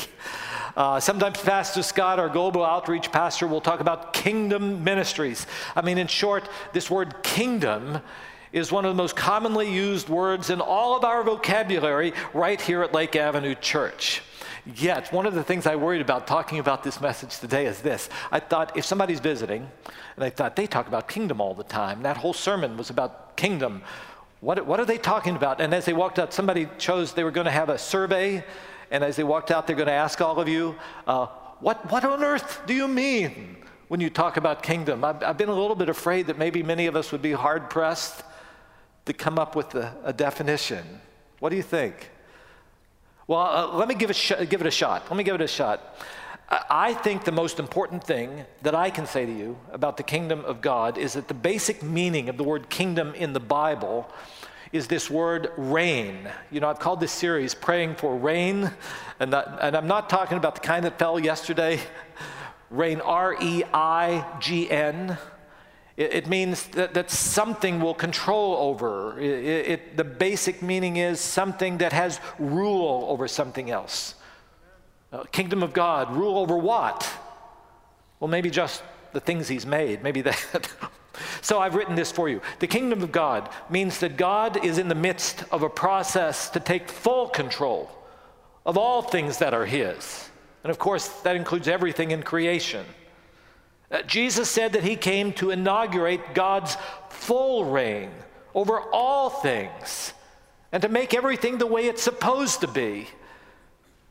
Uh, 0.78 1.02
sometimes 1.02 1.42
Pastor 1.42 1.84
Scott, 1.84 2.20
our 2.20 2.30
global 2.30 2.64
outreach 2.64 3.12
pastor, 3.12 3.48
will 3.48 3.60
talk 3.60 3.82
about 3.82 4.14
kingdom 4.14 4.82
ministries. 4.82 5.46
I 5.76 5.82
mean, 5.82 5.98
in 5.98 6.08
short, 6.08 6.48
this 6.72 6.90
word 6.90 7.24
kingdom 7.24 8.00
is 8.54 8.72
one 8.72 8.86
of 8.86 8.92
the 8.92 9.04
most 9.04 9.18
commonly 9.18 9.70
used 9.70 10.08
words 10.08 10.50
in 10.50 10.62
all 10.62 10.96
of 10.96 11.04
our 11.04 11.22
vocabulary 11.24 12.14
right 12.34 12.62
here 12.62 12.82
at 12.82 12.94
Lake 12.94 13.18
Avenue 13.18 13.56
Church. 13.56 14.22
Yet, 14.76 15.12
one 15.12 15.26
of 15.26 15.34
the 15.34 15.44
things 15.44 15.66
I 15.66 15.76
worried 15.76 16.02
about 16.02 16.28
talking 16.28 16.60
about 16.60 16.84
this 16.84 17.02
message 17.02 17.40
today 17.40 17.66
is 17.66 17.82
this. 17.82 18.10
I 18.32 18.40
thought 18.40 18.78
if 18.78 18.86
somebody's 18.86 19.20
visiting, 19.20 19.70
and 20.16 20.24
I 20.24 20.30
thought 20.30 20.56
they 20.56 20.68
talk 20.68 20.88
about 20.88 21.08
kingdom 21.08 21.42
all 21.42 21.54
the 21.54 21.64
time, 21.64 22.04
that 22.04 22.18
whole 22.18 22.34
sermon 22.34 22.78
was 22.78 22.90
about 22.90 23.36
kingdom. 23.36 23.82
What, 24.40 24.66
what 24.66 24.80
are 24.80 24.86
they 24.86 24.98
talking 24.98 25.36
about? 25.36 25.60
And 25.62 25.74
as 25.74 25.86
they 25.86 25.94
walked 25.94 26.20
out, 26.20 26.34
somebody 26.34 26.68
chose 26.78 27.14
they 27.14 27.24
were 27.24 27.32
going 27.32 27.46
to 27.46 27.52
have 27.52 27.70
a 27.70 27.78
survey, 27.78 28.44
and 28.92 29.04
as 29.04 29.16
they 29.16 29.24
walked 29.24 29.52
out, 29.52 29.68
they're 29.68 29.76
going 29.76 29.88
to 29.88 29.94
ask 29.94 30.22
all 30.22 30.40
of 30.40 30.48
you, 30.48 30.76
uh, 31.08 31.28
what, 31.60 31.92
what 31.92 32.04
on 32.04 32.24
earth 32.24 32.62
do 32.66 32.74
you 32.74 32.88
mean 32.88 33.58
when 33.88 34.00
you 34.00 34.10
talk 34.10 34.38
about 34.38 34.64
kingdom? 34.64 35.04
I've, 35.04 35.22
I've 35.24 35.38
been 35.38 35.50
a 35.50 35.56
little 35.56 35.76
bit 35.76 35.90
afraid 35.90 36.28
that 36.28 36.38
maybe 36.38 36.64
many 36.64 36.88
of 36.88 36.96
us 36.96 37.12
would 37.12 37.22
be 37.22 37.34
hard 37.34 37.70
pressed 37.70 38.24
to 39.06 39.14
come 39.14 39.38
up 39.38 39.56
with 39.56 39.76
a, 39.76 39.96
a 40.04 40.14
definition. 40.14 41.02
What 41.40 41.50
do 41.50 41.56
you 41.56 41.64
think? 41.64 42.10
Well, 43.32 43.48
uh, 43.48 43.78
let 43.78 43.88
me 43.88 43.96
give, 43.96 44.14
sh- 44.14 44.34
give 44.50 44.60
it 44.60 44.68
a 44.68 44.72
shot. 44.72 45.04
Let 45.10 45.16
me 45.16 45.24
give 45.24 45.36
it 45.36 45.42
a 45.42 45.48
shot. 45.48 45.96
I 46.50 46.94
think 46.94 47.24
the 47.24 47.32
most 47.32 47.60
important 47.60 48.04
thing 48.04 48.44
that 48.62 48.76
I 48.76 48.90
can 48.90 49.06
say 49.06 49.26
to 49.26 49.32
you 49.32 49.58
about 49.72 49.96
the 49.96 50.04
kingdom 50.04 50.44
of 50.44 50.60
God 50.60 50.98
is 50.98 51.14
that 51.14 51.30
the 51.30 51.34
basic 51.34 51.82
meaning 51.82 52.28
of 52.28 52.36
the 52.36 52.44
word 52.44 52.70
kingdom 52.70 53.16
in 53.16 53.32
the 53.32 53.40
Bible 53.40 54.12
is 54.74 54.90
this 54.90 55.10
word 55.10 55.54
reign. 55.56 56.28
You 56.52 56.60
know, 56.60 56.68
I've 56.68 56.80
called 56.80 57.00
this 57.00 57.14
series 57.14 57.56
Praying 57.56 57.96
for 57.96 58.18
Rain, 58.18 58.70
and, 59.22 59.32
that, 59.32 59.60
and 59.62 59.78
I'm 59.78 59.88
not 59.88 60.10
talking 60.10 60.38
about 60.38 60.56
the 60.56 60.62
kind 60.62 60.84
that 60.84 61.00
fell 61.00 61.18
yesterday. 61.18 61.80
Reign, 62.70 63.00
R 63.00 63.38
E 63.42 63.64
I 63.74 64.26
G 64.42 64.70
N. 64.70 65.18
It, 65.98 66.14
it 66.14 66.28
means 66.28 66.68
that, 66.68 66.94
that 66.94 67.12
something 67.12 67.82
will 67.82 67.94
control 67.94 68.56
over. 68.56 69.20
It, 69.20 69.70
it, 69.70 69.98
the 69.98 70.04
basic 70.04 70.62
meaning 70.62 70.98
is 70.98 71.20
something 71.20 71.78
that 71.80 71.94
has 71.94 72.20
rule 72.40 73.06
over 73.10 73.28
something 73.28 73.70
else. 73.70 74.16
Uh, 75.12 75.24
kingdom 75.26 75.62
of 75.62 75.74
God, 75.74 76.16
rule 76.16 76.38
over 76.38 76.58
what? 76.58 77.10
Well, 78.20 78.30
maybe 78.30 78.50
just 78.50 78.84
the 79.12 79.20
things 79.20 79.48
he's 79.48 79.66
made, 79.66 80.04
maybe 80.04 80.22
that. 80.22 80.70
so 81.42 81.60
I've 81.60 81.76
written 81.76 81.96
this 81.96 82.12
for 82.12 82.30
you. 82.30 82.42
The 82.60 82.68
kingdom 82.68 83.04
of 83.04 83.12
God 83.12 83.50
means 83.70 84.00
that 84.00 84.16
God 84.16 84.64
is 84.64 84.78
in 84.78 84.88
the 84.88 84.96
midst 84.96 85.44
of 85.52 85.64
a 85.64 85.70
process 85.70 86.50
to 86.52 86.60
take 86.60 86.90
full 86.90 87.28
control 87.28 87.92
of 88.66 88.78
all 88.78 89.02
things 89.02 89.40
that 89.40 89.54
are 89.54 89.66
his. 89.66 90.30
And 90.64 90.72
of 90.72 90.80
course, 90.80 91.08
that 91.24 91.36
includes 91.36 91.68
everything 91.68 92.12
in 92.12 92.24
creation. 92.24 92.86
Uh, 93.92 94.02
Jesus 94.04 94.50
said 94.50 94.74
that 94.74 94.84
he 94.84 94.96
came 94.96 95.34
to 95.34 95.52
inaugurate 95.52 96.34
God's 96.34 96.78
full 97.10 97.66
reign 97.66 98.12
over 98.54 98.80
all 98.80 99.30
things. 99.30 100.14
and 100.74 100.82
to 100.82 100.88
make 100.88 101.14
everything 101.14 101.58
the 101.58 101.68
way 101.68 101.88
it's 101.88 102.02
supposed 102.02 102.62
to 102.62 102.68
be. 102.68 103.06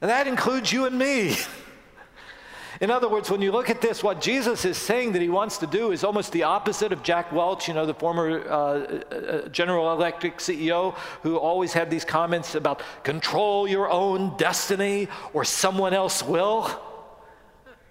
And 0.02 0.10
that 0.10 0.26
includes 0.26 0.70
you 0.70 0.84
and 0.84 0.98
me. 0.98 1.36
In 2.80 2.90
other 2.90 3.08
words, 3.08 3.30
when 3.30 3.42
you 3.42 3.52
look 3.52 3.68
at 3.68 3.80
this, 3.80 4.02
what 4.02 4.20
Jesus 4.20 4.64
is 4.64 4.78
saying 4.78 5.12
that 5.12 5.20
he 5.20 5.28
wants 5.28 5.58
to 5.58 5.66
do 5.66 5.92
is 5.92 6.04
almost 6.04 6.32
the 6.32 6.44
opposite 6.44 6.92
of 6.92 7.02
Jack 7.02 7.32
Welch, 7.32 7.68
you 7.68 7.74
know, 7.74 7.84
the 7.84 7.94
former 7.94 8.40
uh, 8.48 8.54
uh, 8.54 9.48
General 9.48 9.92
Electric 9.92 10.38
CEO, 10.38 10.94
who 11.22 11.36
always 11.36 11.72
had 11.74 11.90
these 11.90 12.04
comments 12.04 12.54
about 12.54 12.82
control 13.04 13.68
your 13.68 13.90
own 13.90 14.34
destiny 14.38 15.08
or 15.34 15.44
someone 15.44 15.92
else 15.92 16.22
will. 16.22 16.70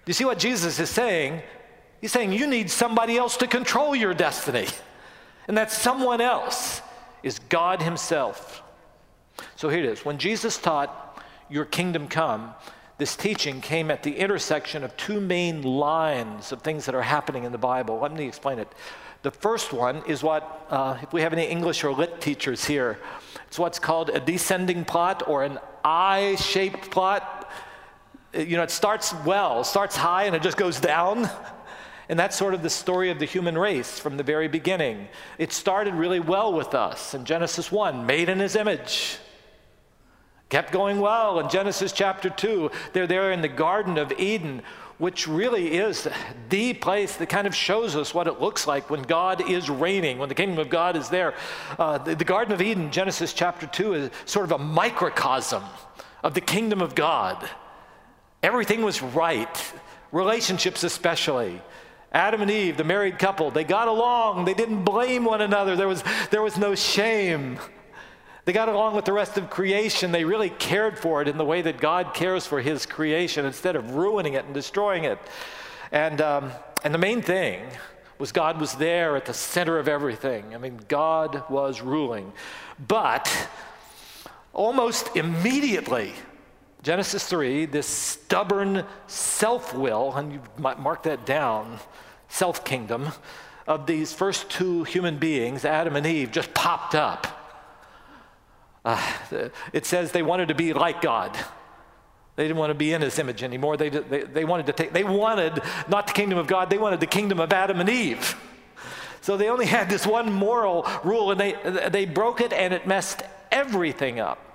You 0.06 0.12
see 0.12 0.24
what 0.24 0.38
Jesus 0.38 0.80
is 0.80 0.90
saying? 0.90 1.42
He's 2.00 2.12
saying 2.12 2.32
you 2.32 2.46
need 2.46 2.70
somebody 2.70 3.16
else 3.16 3.36
to 3.38 3.46
control 3.46 3.94
your 3.94 4.14
destiny. 4.14 4.66
And 5.48 5.56
that 5.56 5.70
someone 5.70 6.20
else 6.20 6.80
is 7.22 7.38
God 7.48 7.82
Himself. 7.82 8.62
So 9.56 9.68
here 9.68 9.80
it 9.80 9.86
is. 9.86 10.04
When 10.04 10.18
Jesus 10.18 10.58
taught, 10.58 11.22
Your 11.48 11.64
kingdom 11.64 12.06
come, 12.06 12.54
this 12.98 13.16
teaching 13.16 13.60
came 13.60 13.90
at 13.90 14.02
the 14.02 14.16
intersection 14.16 14.84
of 14.84 14.96
two 14.96 15.20
main 15.20 15.62
lines 15.62 16.52
of 16.52 16.62
things 16.62 16.86
that 16.86 16.94
are 16.94 17.02
happening 17.02 17.44
in 17.44 17.50
the 17.50 17.58
Bible. 17.58 17.98
Let 17.98 18.12
me 18.12 18.28
explain 18.28 18.58
it. 18.58 18.68
The 19.22 19.30
first 19.30 19.72
one 19.72 20.02
is 20.06 20.22
what, 20.22 20.66
uh, 20.70 20.98
if 21.02 21.12
we 21.12 21.22
have 21.22 21.32
any 21.32 21.46
English 21.46 21.82
or 21.82 21.92
lit 21.92 22.20
teachers 22.20 22.64
here, 22.64 22.98
it's 23.48 23.58
what's 23.58 23.78
called 23.78 24.10
a 24.10 24.20
descending 24.20 24.84
plot 24.84 25.22
or 25.26 25.42
an 25.42 25.58
I 25.84 26.36
shaped 26.36 26.90
plot. 26.90 27.50
You 28.32 28.56
know, 28.56 28.62
it 28.62 28.70
starts 28.70 29.12
well, 29.26 29.64
starts 29.64 29.96
high, 29.96 30.24
and 30.24 30.36
it 30.36 30.42
just 30.42 30.56
goes 30.56 30.78
down. 30.78 31.28
And 32.10 32.18
that's 32.18 32.36
sort 32.36 32.54
of 32.54 32.62
the 32.62 32.70
story 32.70 33.10
of 33.10 33.20
the 33.20 33.24
human 33.24 33.56
race 33.56 34.00
from 34.00 34.16
the 34.16 34.24
very 34.24 34.48
beginning. 34.48 35.06
It 35.38 35.52
started 35.52 35.94
really 35.94 36.18
well 36.18 36.52
with 36.52 36.74
us 36.74 37.14
in 37.14 37.24
Genesis 37.24 37.70
1, 37.70 38.04
made 38.04 38.28
in 38.28 38.40
his 38.40 38.56
image. 38.56 39.18
Kept 40.48 40.72
going 40.72 40.98
well 40.98 41.38
in 41.38 41.48
Genesis 41.48 41.92
chapter 41.92 42.28
2. 42.28 42.72
They're 42.92 43.06
there 43.06 43.30
in 43.30 43.42
the 43.42 43.48
Garden 43.48 43.96
of 43.96 44.10
Eden, 44.18 44.62
which 44.98 45.28
really 45.28 45.76
is 45.78 46.08
the 46.48 46.74
place 46.74 47.14
that 47.14 47.28
kind 47.28 47.46
of 47.46 47.54
shows 47.54 47.94
us 47.94 48.12
what 48.12 48.26
it 48.26 48.40
looks 48.40 48.66
like 48.66 48.90
when 48.90 49.02
God 49.02 49.48
is 49.48 49.70
reigning, 49.70 50.18
when 50.18 50.28
the 50.28 50.34
kingdom 50.34 50.58
of 50.58 50.68
God 50.68 50.96
is 50.96 51.10
there. 51.10 51.34
Uh, 51.78 51.98
the, 51.98 52.16
the 52.16 52.24
Garden 52.24 52.52
of 52.52 52.60
Eden, 52.60 52.90
Genesis 52.90 53.32
chapter 53.32 53.68
2, 53.68 53.94
is 53.94 54.10
sort 54.24 54.46
of 54.46 54.50
a 54.50 54.58
microcosm 54.58 55.62
of 56.24 56.34
the 56.34 56.40
kingdom 56.40 56.82
of 56.82 56.96
God. 56.96 57.48
Everything 58.42 58.82
was 58.82 59.00
right, 59.00 59.72
relationships 60.10 60.82
especially. 60.82 61.62
Adam 62.12 62.42
and 62.42 62.50
Eve, 62.50 62.76
the 62.76 62.84
married 62.84 63.18
couple, 63.18 63.50
they 63.50 63.64
got 63.64 63.86
along. 63.86 64.44
They 64.44 64.54
didn't 64.54 64.84
blame 64.84 65.24
one 65.24 65.40
another. 65.40 65.76
There 65.76 65.86
was, 65.86 66.02
there 66.30 66.42
was 66.42 66.58
no 66.58 66.74
shame. 66.74 67.58
They 68.44 68.52
got 68.52 68.68
along 68.68 68.96
with 68.96 69.04
the 69.04 69.12
rest 69.12 69.38
of 69.38 69.48
creation. 69.48 70.10
They 70.10 70.24
really 70.24 70.50
cared 70.50 70.98
for 70.98 71.22
it 71.22 71.28
in 71.28 71.38
the 71.38 71.44
way 71.44 71.62
that 71.62 71.80
God 71.80 72.14
cares 72.14 72.46
for 72.46 72.60
his 72.60 72.84
creation 72.84 73.46
instead 73.46 73.76
of 73.76 73.94
ruining 73.94 74.34
it 74.34 74.44
and 74.44 74.54
destroying 74.54 75.04
it. 75.04 75.18
And, 75.92 76.20
um, 76.20 76.50
and 76.82 76.92
the 76.92 76.98
main 76.98 77.22
thing 77.22 77.62
was 78.18 78.32
God 78.32 78.60
was 78.60 78.74
there 78.74 79.16
at 79.16 79.26
the 79.26 79.34
center 79.34 79.78
of 79.78 79.86
everything. 79.86 80.54
I 80.54 80.58
mean, 80.58 80.80
God 80.88 81.44
was 81.48 81.80
ruling. 81.80 82.32
But 82.88 83.48
almost 84.52 85.16
immediately, 85.16 86.12
Genesis 86.82 87.26
3, 87.26 87.66
this 87.66 87.86
stubborn 87.86 88.84
self 89.06 89.74
will, 89.74 90.14
and 90.14 90.32
you 90.32 90.40
might 90.56 90.78
mark 90.78 91.02
that 91.02 91.26
down, 91.26 91.78
self 92.28 92.64
kingdom, 92.64 93.08
of 93.66 93.86
these 93.86 94.12
first 94.12 94.48
two 94.48 94.84
human 94.84 95.18
beings, 95.18 95.64
Adam 95.64 95.94
and 95.94 96.06
Eve, 96.06 96.30
just 96.30 96.52
popped 96.54 96.94
up. 96.94 97.26
Uh, 98.84 99.00
it 99.72 99.84
says 99.84 100.12
they 100.12 100.22
wanted 100.22 100.48
to 100.48 100.54
be 100.54 100.72
like 100.72 101.02
God. 101.02 101.38
They 102.36 102.44
didn't 102.44 102.56
want 102.56 102.70
to 102.70 102.74
be 102.74 102.94
in 102.94 103.02
his 103.02 103.18
image 103.18 103.42
anymore. 103.42 103.76
They, 103.76 103.90
they, 103.90 104.22
they 104.22 104.44
wanted 104.46 104.66
to 104.66 104.72
take, 104.72 104.94
they 104.94 105.04
wanted 105.04 105.60
not 105.88 106.06
the 106.06 106.14
kingdom 106.14 106.38
of 106.38 106.46
God, 106.46 106.70
they 106.70 106.78
wanted 106.78 107.00
the 107.00 107.06
kingdom 107.06 107.38
of 107.40 107.52
Adam 107.52 107.80
and 107.80 107.90
Eve. 107.90 108.34
So 109.20 109.36
they 109.36 109.50
only 109.50 109.66
had 109.66 109.90
this 109.90 110.06
one 110.06 110.32
moral 110.32 110.88
rule 111.04 111.30
and 111.30 111.38
they, 111.38 111.88
they 111.90 112.06
broke 112.06 112.40
it 112.40 112.54
and 112.54 112.72
it 112.72 112.86
messed 112.86 113.22
everything 113.52 114.18
up. 114.18 114.49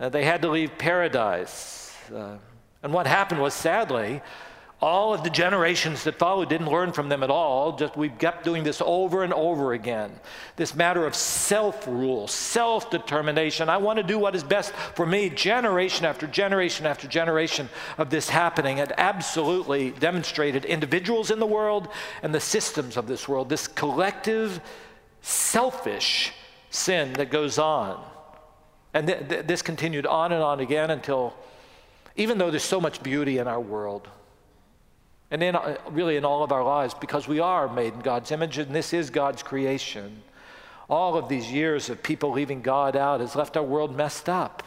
Uh, 0.00 0.08
they 0.08 0.24
had 0.24 0.42
to 0.42 0.48
leave 0.48 0.76
paradise. 0.78 1.94
Uh, 2.12 2.38
and 2.82 2.92
what 2.92 3.06
happened 3.06 3.40
was, 3.40 3.52
sadly, 3.52 4.22
all 4.80 5.12
of 5.12 5.22
the 5.22 5.28
generations 5.30 6.04
that 6.04 6.14
followed 6.18 6.48
didn't 6.48 6.70
learn 6.70 6.90
from 6.92 7.10
them 7.10 7.22
at 7.22 7.28
all. 7.28 7.76
Just 7.76 7.98
we 7.98 8.08
kept 8.08 8.44
doing 8.44 8.64
this 8.64 8.80
over 8.82 9.22
and 9.22 9.34
over 9.34 9.74
again. 9.74 10.10
This 10.56 10.74
matter 10.74 11.06
of 11.06 11.14
self 11.14 11.86
rule, 11.86 12.26
self 12.26 12.90
determination. 12.90 13.68
I 13.68 13.76
want 13.76 13.98
to 13.98 14.02
do 14.02 14.18
what 14.18 14.34
is 14.34 14.42
best 14.42 14.72
for 14.94 15.04
me. 15.04 15.28
Generation 15.28 16.06
after 16.06 16.26
generation 16.26 16.86
after 16.86 17.06
generation 17.06 17.68
of 17.98 18.08
this 18.08 18.30
happening 18.30 18.78
it 18.78 18.90
absolutely 18.96 19.90
demonstrated 19.90 20.64
individuals 20.64 21.30
in 21.30 21.40
the 21.40 21.46
world 21.46 21.88
and 22.22 22.34
the 22.34 22.40
systems 22.40 22.96
of 22.96 23.06
this 23.06 23.28
world. 23.28 23.50
This 23.50 23.68
collective, 23.68 24.62
selfish 25.20 26.32
sin 26.70 27.12
that 27.14 27.30
goes 27.30 27.58
on. 27.58 28.02
And 28.92 29.06
th- 29.06 29.28
th- 29.28 29.46
this 29.46 29.62
continued 29.62 30.06
on 30.06 30.32
and 30.32 30.42
on 30.42 30.60
again 30.60 30.90
until, 30.90 31.34
even 32.16 32.38
though 32.38 32.50
there's 32.50 32.62
so 32.62 32.80
much 32.80 33.02
beauty 33.02 33.38
in 33.38 33.46
our 33.46 33.60
world, 33.60 34.08
and 35.30 35.42
in, 35.42 35.54
uh, 35.54 35.76
really 35.90 36.16
in 36.16 36.24
all 36.24 36.42
of 36.42 36.52
our 36.52 36.64
lives 36.64 36.94
because 36.94 37.28
we 37.28 37.38
are 37.38 37.72
made 37.72 37.94
in 37.94 38.00
God's 38.00 38.32
image 38.32 38.58
and 38.58 38.74
this 38.74 38.92
is 38.92 39.10
God's 39.10 39.42
creation. 39.42 40.22
All 40.88 41.16
of 41.16 41.28
these 41.28 41.52
years 41.52 41.88
of 41.88 42.02
people 42.02 42.32
leaving 42.32 42.62
God 42.62 42.96
out 42.96 43.20
has 43.20 43.36
left 43.36 43.56
our 43.56 43.62
world 43.62 43.96
messed 43.96 44.28
up. 44.28 44.64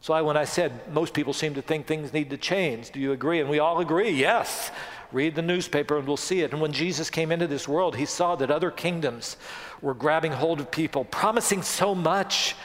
So 0.00 0.12
I, 0.12 0.20
when 0.20 0.36
I 0.36 0.44
said 0.44 0.92
most 0.92 1.14
people 1.14 1.32
seem 1.32 1.54
to 1.54 1.62
think 1.62 1.86
things 1.86 2.12
need 2.12 2.30
to 2.30 2.36
change, 2.36 2.90
do 2.90 3.00
you 3.00 3.12
agree? 3.12 3.40
And 3.40 3.48
we 3.48 3.60
all 3.60 3.80
agree, 3.80 4.10
yes. 4.10 4.72
Read 5.12 5.36
the 5.36 5.42
newspaper 5.42 5.96
and 5.96 6.08
we'll 6.08 6.16
see 6.16 6.40
it. 6.40 6.52
And 6.52 6.60
when 6.60 6.72
Jesus 6.72 7.08
came 7.08 7.30
into 7.30 7.46
this 7.46 7.68
world, 7.68 7.94
he 7.96 8.04
saw 8.04 8.34
that 8.36 8.50
other 8.50 8.72
kingdoms 8.72 9.36
were 9.80 9.94
grabbing 9.94 10.32
hold 10.32 10.58
of 10.58 10.70
people, 10.72 11.04
promising 11.04 11.62
so 11.62 11.94
much, 11.94 12.56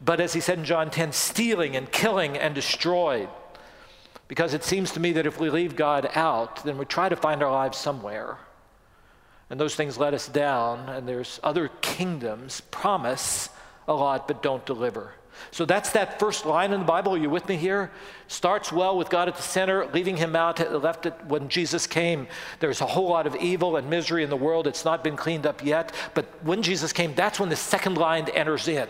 but 0.00 0.20
as 0.20 0.32
he 0.32 0.40
said 0.40 0.58
in 0.58 0.64
John 0.64 0.90
10, 0.90 1.12
stealing 1.12 1.76
and 1.76 1.90
killing 1.90 2.36
and 2.36 2.54
destroyed. 2.54 3.28
Because 4.28 4.52
it 4.54 4.62
seems 4.62 4.92
to 4.92 5.00
me 5.00 5.12
that 5.12 5.26
if 5.26 5.40
we 5.40 5.50
leave 5.50 5.74
God 5.74 6.10
out, 6.14 6.64
then 6.64 6.76
we 6.78 6.84
try 6.84 7.08
to 7.08 7.16
find 7.16 7.42
our 7.42 7.50
lives 7.50 7.78
somewhere. 7.78 8.36
And 9.50 9.58
those 9.58 9.74
things 9.74 9.96
let 9.96 10.12
us 10.12 10.28
down, 10.28 10.88
and 10.90 11.08
there's 11.08 11.40
other 11.42 11.68
kingdoms 11.80 12.60
promise 12.70 13.48
a 13.86 13.94
lot 13.94 14.28
but 14.28 14.42
don't 14.42 14.64
deliver. 14.66 15.12
So 15.50 15.64
that's 15.64 15.90
that 15.90 16.18
first 16.18 16.44
line 16.44 16.72
in 16.72 16.80
the 16.80 16.86
Bible. 16.86 17.14
Are 17.14 17.18
you 17.18 17.30
with 17.30 17.48
me 17.48 17.56
here? 17.56 17.90
Starts 18.26 18.72
well 18.72 18.98
with 18.98 19.08
God 19.08 19.28
at 19.28 19.36
the 19.36 19.42
center, 19.42 19.86
leaving 19.94 20.16
him 20.16 20.36
out, 20.36 20.58
left 20.82 21.06
it 21.06 21.14
when 21.26 21.48
Jesus 21.48 21.86
came. 21.86 22.26
There's 22.60 22.80
a 22.80 22.86
whole 22.86 23.08
lot 23.08 23.26
of 23.26 23.36
evil 23.36 23.76
and 23.76 23.88
misery 23.88 24.24
in 24.24 24.30
the 24.30 24.36
world. 24.36 24.66
It's 24.66 24.84
not 24.84 25.02
been 25.04 25.16
cleaned 25.16 25.46
up 25.46 25.64
yet. 25.64 25.92
But 26.12 26.26
when 26.42 26.62
Jesus 26.62 26.92
came, 26.92 27.14
that's 27.14 27.40
when 27.40 27.48
the 27.48 27.56
second 27.56 27.96
line 27.96 28.28
enters 28.30 28.68
in. 28.68 28.88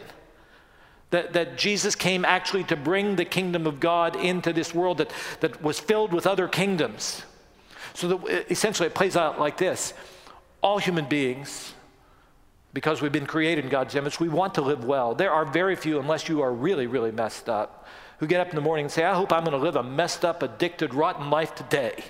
That, 1.10 1.32
that 1.32 1.56
Jesus 1.56 1.94
came 1.94 2.26
actually 2.26 2.64
to 2.64 2.76
bring 2.76 3.16
the 3.16 3.24
kingdom 3.24 3.66
of 3.66 3.80
God 3.80 4.14
into 4.14 4.52
this 4.52 4.74
world 4.74 4.98
that, 4.98 5.10
that 5.40 5.62
was 5.62 5.80
filled 5.80 6.12
with 6.12 6.26
other 6.26 6.48
kingdoms. 6.48 7.22
So 7.94 8.08
that 8.08 8.50
essentially 8.52 8.88
it 8.88 8.94
plays 8.94 9.16
out 9.16 9.40
like 9.40 9.56
this 9.56 9.94
all 10.62 10.78
human 10.78 11.06
beings, 11.06 11.72
because 12.74 13.00
we've 13.00 13.12
been 13.12 13.26
created 13.26 13.64
in 13.64 13.70
God's 13.70 13.94
image, 13.94 14.20
we 14.20 14.28
want 14.28 14.54
to 14.54 14.60
live 14.60 14.84
well. 14.84 15.14
There 15.14 15.30
are 15.30 15.44
very 15.44 15.76
few, 15.76 15.98
unless 15.98 16.28
you 16.28 16.42
are 16.42 16.52
really, 16.52 16.86
really 16.86 17.12
messed 17.12 17.48
up, 17.48 17.86
who 18.18 18.26
get 18.26 18.40
up 18.40 18.50
in 18.50 18.56
the 18.56 18.60
morning 18.60 18.86
and 18.86 18.92
say, 18.92 19.04
I 19.04 19.14
hope 19.14 19.32
I'm 19.32 19.44
going 19.44 19.56
to 19.56 19.64
live 19.64 19.76
a 19.76 19.82
messed 19.82 20.24
up, 20.24 20.42
addicted, 20.42 20.92
rotten 20.92 21.30
life 21.30 21.54
today. 21.54 22.04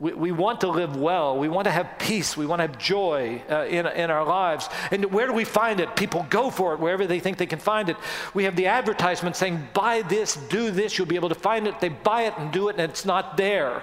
We, 0.00 0.12
we 0.12 0.32
want 0.32 0.60
to 0.60 0.68
live 0.68 0.96
well. 0.96 1.36
We 1.36 1.48
want 1.48 1.64
to 1.64 1.72
have 1.72 1.98
peace. 1.98 2.36
We 2.36 2.46
want 2.46 2.60
to 2.60 2.68
have 2.68 2.78
joy 2.78 3.42
uh, 3.50 3.64
in, 3.64 3.86
in 3.86 4.10
our 4.10 4.24
lives. 4.24 4.68
And 4.90 5.06
where 5.06 5.26
do 5.26 5.32
we 5.32 5.44
find 5.44 5.80
it? 5.80 5.96
People 5.96 6.24
go 6.30 6.50
for 6.50 6.72
it 6.74 6.80
wherever 6.80 7.06
they 7.06 7.18
think 7.18 7.36
they 7.36 7.46
can 7.46 7.58
find 7.58 7.88
it. 7.88 7.96
We 8.32 8.44
have 8.44 8.54
the 8.54 8.66
advertisement 8.66 9.34
saying, 9.34 9.68
buy 9.74 10.02
this, 10.02 10.36
do 10.36 10.70
this, 10.70 10.96
you'll 10.96 11.08
be 11.08 11.16
able 11.16 11.30
to 11.30 11.34
find 11.34 11.66
it. 11.66 11.80
They 11.80 11.88
buy 11.88 12.22
it 12.22 12.34
and 12.38 12.52
do 12.52 12.68
it, 12.68 12.76
and 12.78 12.90
it's 12.90 13.04
not 13.04 13.36
there. 13.36 13.82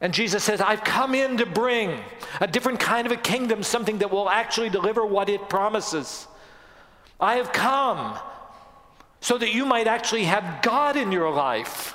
And 0.00 0.12
Jesus 0.12 0.42
says, 0.42 0.60
I've 0.60 0.84
come 0.84 1.14
in 1.14 1.36
to 1.38 1.46
bring 1.46 2.00
a 2.40 2.46
different 2.46 2.80
kind 2.80 3.06
of 3.06 3.12
a 3.12 3.16
kingdom, 3.16 3.62
something 3.62 3.98
that 3.98 4.10
will 4.10 4.28
actually 4.28 4.70
deliver 4.70 5.04
what 5.04 5.28
it 5.28 5.48
promises. 5.48 6.26
I 7.20 7.36
have 7.36 7.52
come 7.52 8.18
so 9.20 9.38
that 9.38 9.54
you 9.54 9.64
might 9.64 9.86
actually 9.86 10.24
have 10.24 10.62
God 10.62 10.96
in 10.96 11.12
your 11.12 11.30
life. 11.30 11.94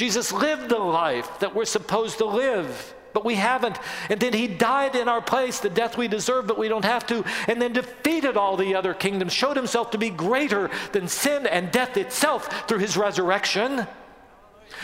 Jesus 0.00 0.32
lived 0.32 0.70
the 0.70 0.78
life 0.78 1.40
that 1.40 1.54
we're 1.54 1.66
supposed 1.66 2.16
to 2.18 2.24
live, 2.24 2.94
but 3.12 3.22
we 3.22 3.34
haven't. 3.34 3.78
And 4.08 4.18
then 4.18 4.32
he 4.32 4.46
died 4.46 4.96
in 4.96 5.08
our 5.08 5.20
place, 5.20 5.60
the 5.60 5.68
death 5.68 5.98
we 5.98 6.08
deserve, 6.08 6.46
but 6.46 6.56
we 6.56 6.68
don't 6.68 6.86
have 6.86 7.06
to. 7.08 7.22
And 7.46 7.60
then 7.60 7.74
defeated 7.74 8.34
all 8.34 8.56
the 8.56 8.74
other 8.74 8.94
kingdoms, 8.94 9.34
showed 9.34 9.58
himself 9.58 9.90
to 9.90 9.98
be 9.98 10.08
greater 10.08 10.70
than 10.92 11.06
sin 11.06 11.46
and 11.46 11.70
death 11.70 11.98
itself 11.98 12.66
through 12.66 12.78
his 12.78 12.96
resurrection. 12.96 13.86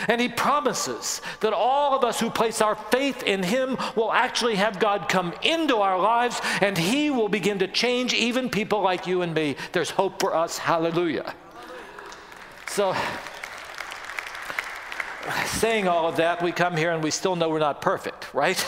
And 0.07 0.21
he 0.21 0.29
promises 0.29 1.23
that 1.39 1.51
all 1.51 1.97
of 1.97 2.03
us 2.03 2.19
who 2.19 2.29
place 2.29 2.61
our 2.61 2.75
faith 2.75 3.23
in 3.23 3.41
him 3.41 3.75
will 3.95 4.13
actually 4.13 4.53
have 4.57 4.79
God 4.79 5.09
come 5.09 5.33
into 5.41 5.77
our 5.77 5.99
lives 5.99 6.39
and 6.61 6.77
he 6.77 7.09
will 7.09 7.27
begin 7.27 7.57
to 7.57 7.67
change 7.67 8.13
even 8.13 8.51
people 8.51 8.81
like 8.83 9.07
you 9.07 9.23
and 9.23 9.33
me. 9.33 9.55
There's 9.71 9.89
hope 9.89 10.19
for 10.19 10.35
us. 10.35 10.59
Hallelujah. 10.59 11.33
So, 12.67 12.95
saying 15.45 15.87
all 15.87 16.07
of 16.07 16.17
that, 16.17 16.41
we 16.41 16.51
come 16.51 16.77
here 16.77 16.91
and 16.91 17.03
we 17.03 17.11
still 17.11 17.35
know 17.35 17.49
we're 17.49 17.59
not 17.59 17.81
perfect, 17.81 18.33
right? 18.33 18.63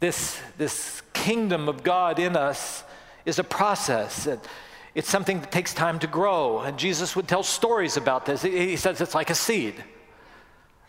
This, 0.00 0.40
this 0.58 1.02
kingdom 1.12 1.68
of 1.68 1.82
God 1.82 2.18
in 2.18 2.36
us 2.36 2.84
is 3.24 3.38
a 3.38 3.44
process. 3.44 4.28
It's 4.94 5.08
something 5.08 5.40
that 5.40 5.50
takes 5.50 5.72
time 5.74 5.98
to 6.00 6.06
grow. 6.06 6.60
And 6.60 6.78
Jesus 6.78 7.16
would 7.16 7.26
tell 7.26 7.42
stories 7.42 7.96
about 7.96 8.26
this. 8.26 8.42
He 8.42 8.76
says 8.76 9.00
it's 9.00 9.14
like 9.14 9.30
a 9.30 9.34
seed. 9.34 9.82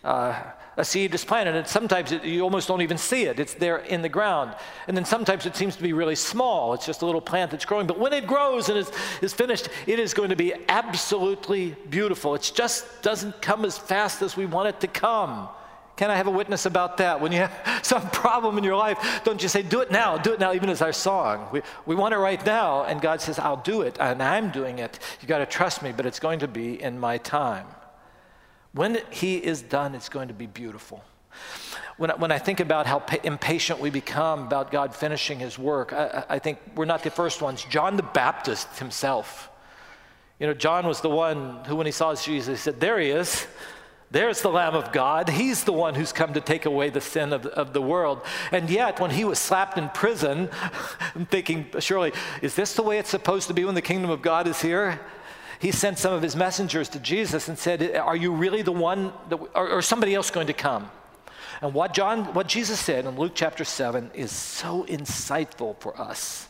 Uh, 0.04 0.40
a 0.78 0.84
seed 0.84 1.14
is 1.14 1.24
planted, 1.24 1.56
and 1.56 1.68
sometimes 1.68 2.12
it, 2.12 2.24
you 2.24 2.42
almost 2.42 2.68
don't 2.68 2.82
even 2.82 2.98
see 2.98 3.24
it. 3.24 3.40
It's 3.40 3.54
there 3.54 3.78
in 3.78 4.02
the 4.02 4.10
ground. 4.10 4.56
And 4.88 4.96
then 4.96 5.06
sometimes 5.06 5.46
it 5.46 5.56
seems 5.56 5.76
to 5.78 5.84
be 5.84 5.94
really 5.94 6.16
small. 6.16 6.74
It's 6.74 6.86
just 6.86 7.02
a 7.02 7.06
little 7.06 7.22
plant 7.22 7.52
that's 7.52 7.66
growing. 7.66 7.88
But 7.88 8.00
when 8.00 8.14
it 8.14 8.28
grows 8.28 8.68
and 8.70 8.78
is, 8.78 8.92
is 9.22 9.34
finished, 9.34 9.70
it 9.88 10.00
is 10.00 10.14
going 10.14 10.30
to 10.30 10.36
be 10.36 10.54
absolutely 10.68 11.76
beautiful. 11.90 12.36
It 12.36 12.52
just 12.54 13.02
doesn't 13.02 13.42
come 13.42 13.64
as 13.64 13.78
fast 13.78 14.22
as 14.22 14.36
we 14.36 14.46
want 14.46 14.68
it 14.68 14.80
to 14.82 14.88
come. 14.88 15.48
Can 15.96 16.12
I 16.12 16.18
have 16.18 16.28
a 16.28 16.32
witness 16.32 16.66
about 16.66 16.98
that? 16.98 17.22
When 17.22 17.32
you 17.32 17.40
have 17.40 17.80
some 17.84 18.10
problem 18.10 18.58
in 18.58 18.64
your 18.64 18.76
life, 18.76 19.22
don't 19.24 19.42
you 19.42 19.48
say, 19.48 19.62
do 19.62 19.82
it 19.82 19.92
now, 19.92 20.18
do 20.18 20.34
it 20.34 20.40
now, 20.40 20.54
even 20.54 20.70
as 20.70 20.82
our 20.82 20.92
song. 20.92 21.48
We, 21.52 21.62
we 21.86 21.96
want 21.96 22.14
it 22.14 22.18
right 22.18 22.44
now, 22.46 22.84
and 22.84 23.00
God 23.00 23.22
says, 23.22 23.40
I'll 23.40 23.58
do 23.58 23.82
it, 23.82 23.98
and 24.00 24.22
I'm 24.22 24.52
doing 24.52 24.80
it. 24.80 25.00
You 25.22 25.28
got 25.28 25.38
to 25.38 25.46
trust 25.46 25.82
me, 25.82 25.94
but 25.96 26.06
it's 26.06 26.20
going 26.20 26.40
to 26.40 26.48
be 26.48 26.82
in 26.82 27.00
my 27.00 27.18
time. 27.18 27.66
When 28.76 29.00
He 29.10 29.38
is 29.38 29.62
done, 29.62 29.96
it's 29.96 30.10
going 30.10 30.28
to 30.28 30.34
be 30.34 30.46
beautiful. 30.46 31.04
When, 31.98 32.10
when 32.12 32.32
I 32.32 32.38
think 32.38 32.60
about 32.60 32.86
how 32.86 33.00
pa- 33.00 33.18
impatient 33.24 33.80
we 33.80 33.90
become 33.90 34.44
about 34.44 34.70
God 34.70 34.94
finishing 34.94 35.40
His 35.40 35.58
work, 35.58 35.94
I, 35.94 36.26
I 36.30 36.40
think 36.40 36.60
we're 36.76 36.86
not 36.86 37.02
the 37.02 37.10
first 37.10 37.42
ones. 37.42 37.66
John 37.70 37.96
the 37.96 38.04
Baptist 38.04 38.68
himself. 38.78 39.50
You 40.40 40.48
know, 40.48 40.54
John 40.54 40.86
was 40.86 41.00
the 41.00 41.10
one 41.10 41.64
who, 41.66 41.78
when 41.78 41.86
he 41.86 41.94
saw 41.94 42.14
Jesus, 42.14 42.60
he 42.60 42.64
said, 42.64 42.80
There 42.82 43.00
he 43.00 43.10
is. 43.10 43.48
There's 44.12 44.42
the 44.42 44.50
Lamb 44.50 44.76
of 44.76 44.92
God. 44.92 45.30
He's 45.30 45.64
the 45.64 45.74
one 45.74 45.96
who's 45.96 46.14
come 46.14 46.34
to 46.34 46.42
take 46.42 46.66
away 46.66 46.90
the 46.90 47.02
sin 47.02 47.34
of, 47.34 47.46
of 47.48 47.74
the 47.74 47.82
world. 47.82 48.22
And 48.52 48.70
yet, 48.70 49.00
when 49.00 49.12
he 49.12 49.26
was 49.26 49.40
slapped 49.40 49.78
in 49.78 49.90
prison, 49.90 50.50
I'm 51.16 51.26
thinking, 51.26 51.68
surely, 51.80 52.14
is 52.42 52.56
this 52.56 52.76
the 52.76 52.84
way 52.84 53.00
it's 53.00 53.10
supposed 53.10 53.48
to 53.48 53.54
be 53.54 53.66
when 53.66 53.76
the 53.76 53.82
kingdom 53.82 54.12
of 54.12 54.22
God 54.22 54.48
is 54.48 54.62
here? 54.62 55.00
He 55.66 55.72
sent 55.72 55.98
some 55.98 56.14
of 56.14 56.22
his 56.22 56.36
messengers 56.36 56.90
to 56.90 57.00
Jesus 57.00 57.48
and 57.48 57.58
said, 57.58 57.96
Are 57.96 58.16
you 58.16 58.32
really 58.32 58.62
the 58.62 58.72
one, 58.72 59.12
that, 59.30 59.38
or, 59.56 59.68
or 59.68 59.82
somebody 59.82 60.14
else 60.14 60.30
going 60.30 60.46
to 60.46 60.54
come? 60.54 60.92
And 61.60 61.74
what, 61.74 61.92
John, 61.92 62.36
what 62.36 62.46
Jesus 62.46 62.80
said 62.80 63.06
in 63.06 63.18
Luke 63.18 63.32
chapter 63.34 63.66
7 63.66 64.12
is 64.14 64.32
so 64.32 64.86
insightful 64.88 65.76
for 65.80 66.00
us. 66.00 66.48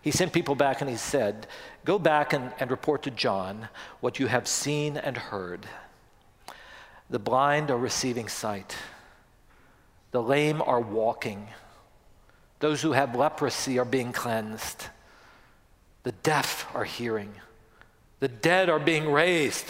He 0.00 0.12
sent 0.12 0.32
people 0.32 0.54
back 0.54 0.80
and 0.80 0.88
he 0.88 0.96
said, 0.96 1.48
Go 1.84 1.98
back 1.98 2.32
and, 2.32 2.52
and 2.60 2.70
report 2.70 3.02
to 3.02 3.10
John 3.10 3.68
what 3.98 4.20
you 4.20 4.28
have 4.28 4.46
seen 4.46 4.96
and 4.96 5.16
heard. 5.16 5.66
The 7.10 7.18
blind 7.18 7.68
are 7.68 7.76
receiving 7.76 8.28
sight. 8.28 8.76
The 10.12 10.22
lame 10.22 10.62
are 10.62 10.80
walking. 10.80 11.48
Those 12.60 12.80
who 12.82 12.92
have 12.92 13.16
leprosy 13.16 13.80
are 13.80 13.84
being 13.84 14.12
cleansed. 14.12 14.86
The 16.04 16.12
deaf 16.12 16.68
are 16.76 16.84
hearing. 16.84 17.34
The 18.22 18.28
dead 18.28 18.70
are 18.70 18.78
being 18.78 19.10
raised. 19.10 19.66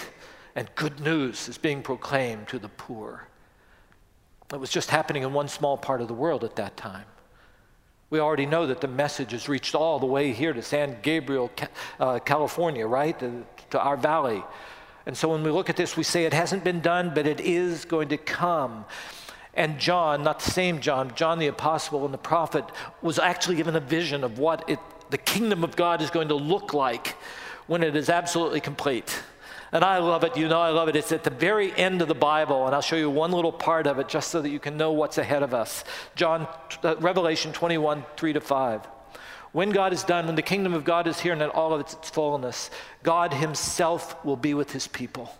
And 0.54 0.68
good 0.74 1.00
news 1.00 1.48
is 1.48 1.56
being 1.56 1.80
proclaimed 1.80 2.48
to 2.48 2.58
the 2.58 2.68
poor. 2.68 3.26
It 4.52 4.60
was 4.60 4.68
just 4.68 4.90
happening 4.90 5.22
in 5.22 5.32
one 5.32 5.48
small 5.48 5.78
part 5.78 6.02
of 6.02 6.08
the 6.08 6.12
world 6.12 6.44
at 6.44 6.56
that 6.56 6.76
time. 6.76 7.06
We 8.10 8.20
already 8.20 8.44
know 8.44 8.66
that 8.66 8.82
the 8.82 8.88
message 8.88 9.30
has 9.30 9.48
reached 9.48 9.74
all 9.74 9.98
the 9.98 10.04
way 10.04 10.32
here 10.34 10.52
to 10.52 10.60
San 10.60 10.98
Gabriel, 11.00 11.50
uh, 11.98 12.18
California, 12.18 12.86
right? 12.86 13.18
To, 13.20 13.42
to 13.70 13.80
our 13.80 13.96
valley. 13.96 14.44
And 15.06 15.16
so 15.16 15.30
when 15.30 15.42
we 15.42 15.50
look 15.50 15.70
at 15.70 15.76
this, 15.76 15.96
we 15.96 16.02
say 16.02 16.26
it 16.26 16.34
hasn't 16.34 16.62
been 16.62 16.82
done, 16.82 17.12
but 17.14 17.26
it 17.26 17.40
is 17.40 17.86
going 17.86 18.08
to 18.08 18.18
come. 18.18 18.84
And 19.54 19.78
John, 19.78 20.22
not 20.24 20.40
the 20.40 20.50
same 20.50 20.78
John, 20.80 21.14
John 21.14 21.38
the 21.38 21.46
apostle 21.46 22.04
and 22.04 22.12
the 22.12 22.18
prophet, 22.18 22.66
was 23.00 23.18
actually 23.18 23.56
given 23.56 23.76
a 23.76 23.80
vision 23.80 24.22
of 24.22 24.38
what 24.38 24.68
it, 24.68 24.78
the 25.08 25.16
kingdom 25.16 25.64
of 25.64 25.74
God 25.74 26.02
is 26.02 26.10
going 26.10 26.28
to 26.28 26.34
look 26.34 26.74
like 26.74 27.16
when 27.66 27.82
it 27.82 27.96
is 27.96 28.08
absolutely 28.08 28.60
complete. 28.60 29.22
And 29.72 29.82
I 29.82 29.98
love 29.98 30.22
it, 30.22 30.36
you 30.36 30.48
know, 30.48 30.60
I 30.60 30.68
love 30.68 30.88
it. 30.88 30.96
It's 30.96 31.12
at 31.12 31.24
the 31.24 31.30
very 31.30 31.74
end 31.74 32.02
of 32.02 32.08
the 32.08 32.14
Bible, 32.14 32.66
and 32.66 32.74
I'll 32.74 32.82
show 32.82 32.96
you 32.96 33.08
one 33.08 33.32
little 33.32 33.52
part 33.52 33.86
of 33.86 33.98
it 33.98 34.08
just 34.08 34.30
so 34.30 34.42
that 34.42 34.50
you 34.50 34.58
can 34.58 34.76
know 34.76 34.92
what's 34.92 35.16
ahead 35.16 35.42
of 35.42 35.54
us. 35.54 35.84
John, 36.14 36.46
uh, 36.84 36.96
Revelation 36.96 37.52
21, 37.52 38.04
3 38.16 38.32
to 38.34 38.40
5. 38.40 38.86
When 39.52 39.70
God 39.70 39.92
is 39.92 40.04
done, 40.04 40.26
when 40.26 40.34
the 40.34 40.42
kingdom 40.42 40.74
of 40.74 40.84
God 40.84 41.06
is 41.06 41.20
here 41.20 41.32
and 41.32 41.42
in 41.42 41.48
all 41.50 41.72
of 41.72 41.80
its 41.80 41.94
fullness, 42.10 42.70
God 43.02 43.32
Himself 43.32 44.22
will 44.24 44.36
be 44.36 44.52
with 44.52 44.72
His 44.72 44.88
people. 44.88 45.34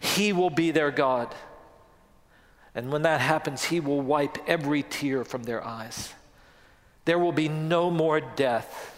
He 0.00 0.32
will 0.32 0.50
be 0.50 0.70
their 0.70 0.90
God. 0.90 1.34
And 2.74 2.90
when 2.90 3.02
that 3.02 3.20
happens, 3.20 3.64
He 3.64 3.80
will 3.80 4.00
wipe 4.00 4.38
every 4.46 4.82
tear 4.82 5.24
from 5.24 5.42
their 5.42 5.64
eyes. 5.64 6.14
There 7.06 7.18
will 7.18 7.32
be 7.32 7.48
no 7.48 7.90
more 7.90 8.20
death, 8.20 8.94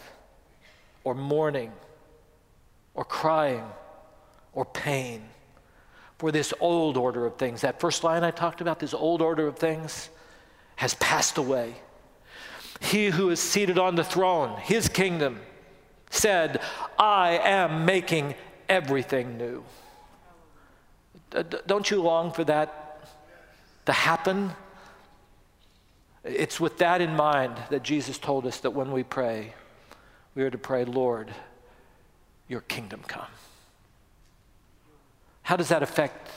or 1.10 1.14
mourning, 1.14 1.72
or 2.94 3.04
crying, 3.04 3.64
or 4.52 4.64
pain. 4.64 5.20
For 6.18 6.30
this 6.30 6.54
old 6.60 6.96
order 6.96 7.26
of 7.26 7.34
things, 7.34 7.62
that 7.62 7.80
first 7.80 8.04
line 8.04 8.22
I 8.22 8.30
talked 8.30 8.60
about, 8.60 8.78
this 8.78 8.94
old 8.94 9.20
order 9.20 9.48
of 9.48 9.58
things, 9.58 10.08
has 10.76 10.94
passed 10.94 11.36
away. 11.36 11.74
He 12.78 13.08
who 13.08 13.30
is 13.30 13.40
seated 13.40 13.76
on 13.76 13.96
the 13.96 14.04
throne, 14.04 14.56
his 14.60 14.88
kingdom, 14.88 15.40
said, 16.10 16.60
I 16.96 17.40
am 17.42 17.84
making 17.84 18.36
everything 18.68 19.36
new. 19.36 19.64
Don't 21.66 21.90
you 21.90 22.00
long 22.00 22.30
for 22.30 22.44
that 22.44 23.08
to 23.86 23.92
happen? 23.92 24.52
It's 26.22 26.60
with 26.60 26.78
that 26.78 27.00
in 27.00 27.16
mind 27.16 27.56
that 27.70 27.82
Jesus 27.82 28.16
told 28.16 28.46
us 28.46 28.60
that 28.60 28.70
when 28.70 28.92
we 28.92 29.02
pray, 29.02 29.54
we 30.34 30.42
are 30.42 30.50
to 30.50 30.58
pray, 30.58 30.84
Lord, 30.84 31.32
your 32.48 32.60
kingdom 32.62 33.02
come. 33.06 33.26
How 35.42 35.56
does 35.56 35.68
that 35.68 35.82
affect 35.82 36.30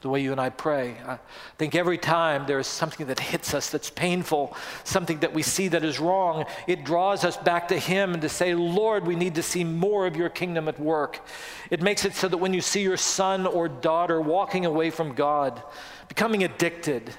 the 0.00 0.08
way 0.08 0.22
you 0.22 0.32
and 0.32 0.40
I 0.40 0.48
pray. 0.48 0.96
I 1.06 1.18
think 1.58 1.74
every 1.74 1.98
time 1.98 2.46
there 2.46 2.58
is 2.58 2.66
something 2.66 3.06
that 3.08 3.20
hits 3.20 3.52
us 3.52 3.68
that's 3.70 3.90
painful, 3.90 4.56
something 4.84 5.20
that 5.20 5.34
we 5.34 5.42
see 5.42 5.68
that 5.68 5.84
is 5.84 6.00
wrong, 6.00 6.46
it 6.66 6.84
draws 6.84 7.24
us 7.24 7.36
back 7.36 7.68
to 7.68 7.78
Him 7.78 8.14
and 8.14 8.22
to 8.22 8.28
say, 8.28 8.54
Lord, 8.54 9.06
we 9.06 9.14
need 9.14 9.34
to 9.34 9.42
see 9.42 9.62
more 9.62 10.06
of 10.06 10.16
your 10.16 10.30
kingdom 10.30 10.68
at 10.68 10.80
work. 10.80 11.24
It 11.70 11.82
makes 11.82 12.04
it 12.04 12.14
so 12.14 12.28
that 12.28 12.38
when 12.38 12.54
you 12.54 12.62
see 12.62 12.82
your 12.82 12.96
son 12.96 13.46
or 13.46 13.68
daughter 13.68 14.20
walking 14.20 14.64
away 14.64 14.90
from 14.90 15.14
God, 15.14 15.62
becoming 16.08 16.44
addicted, 16.44 17.12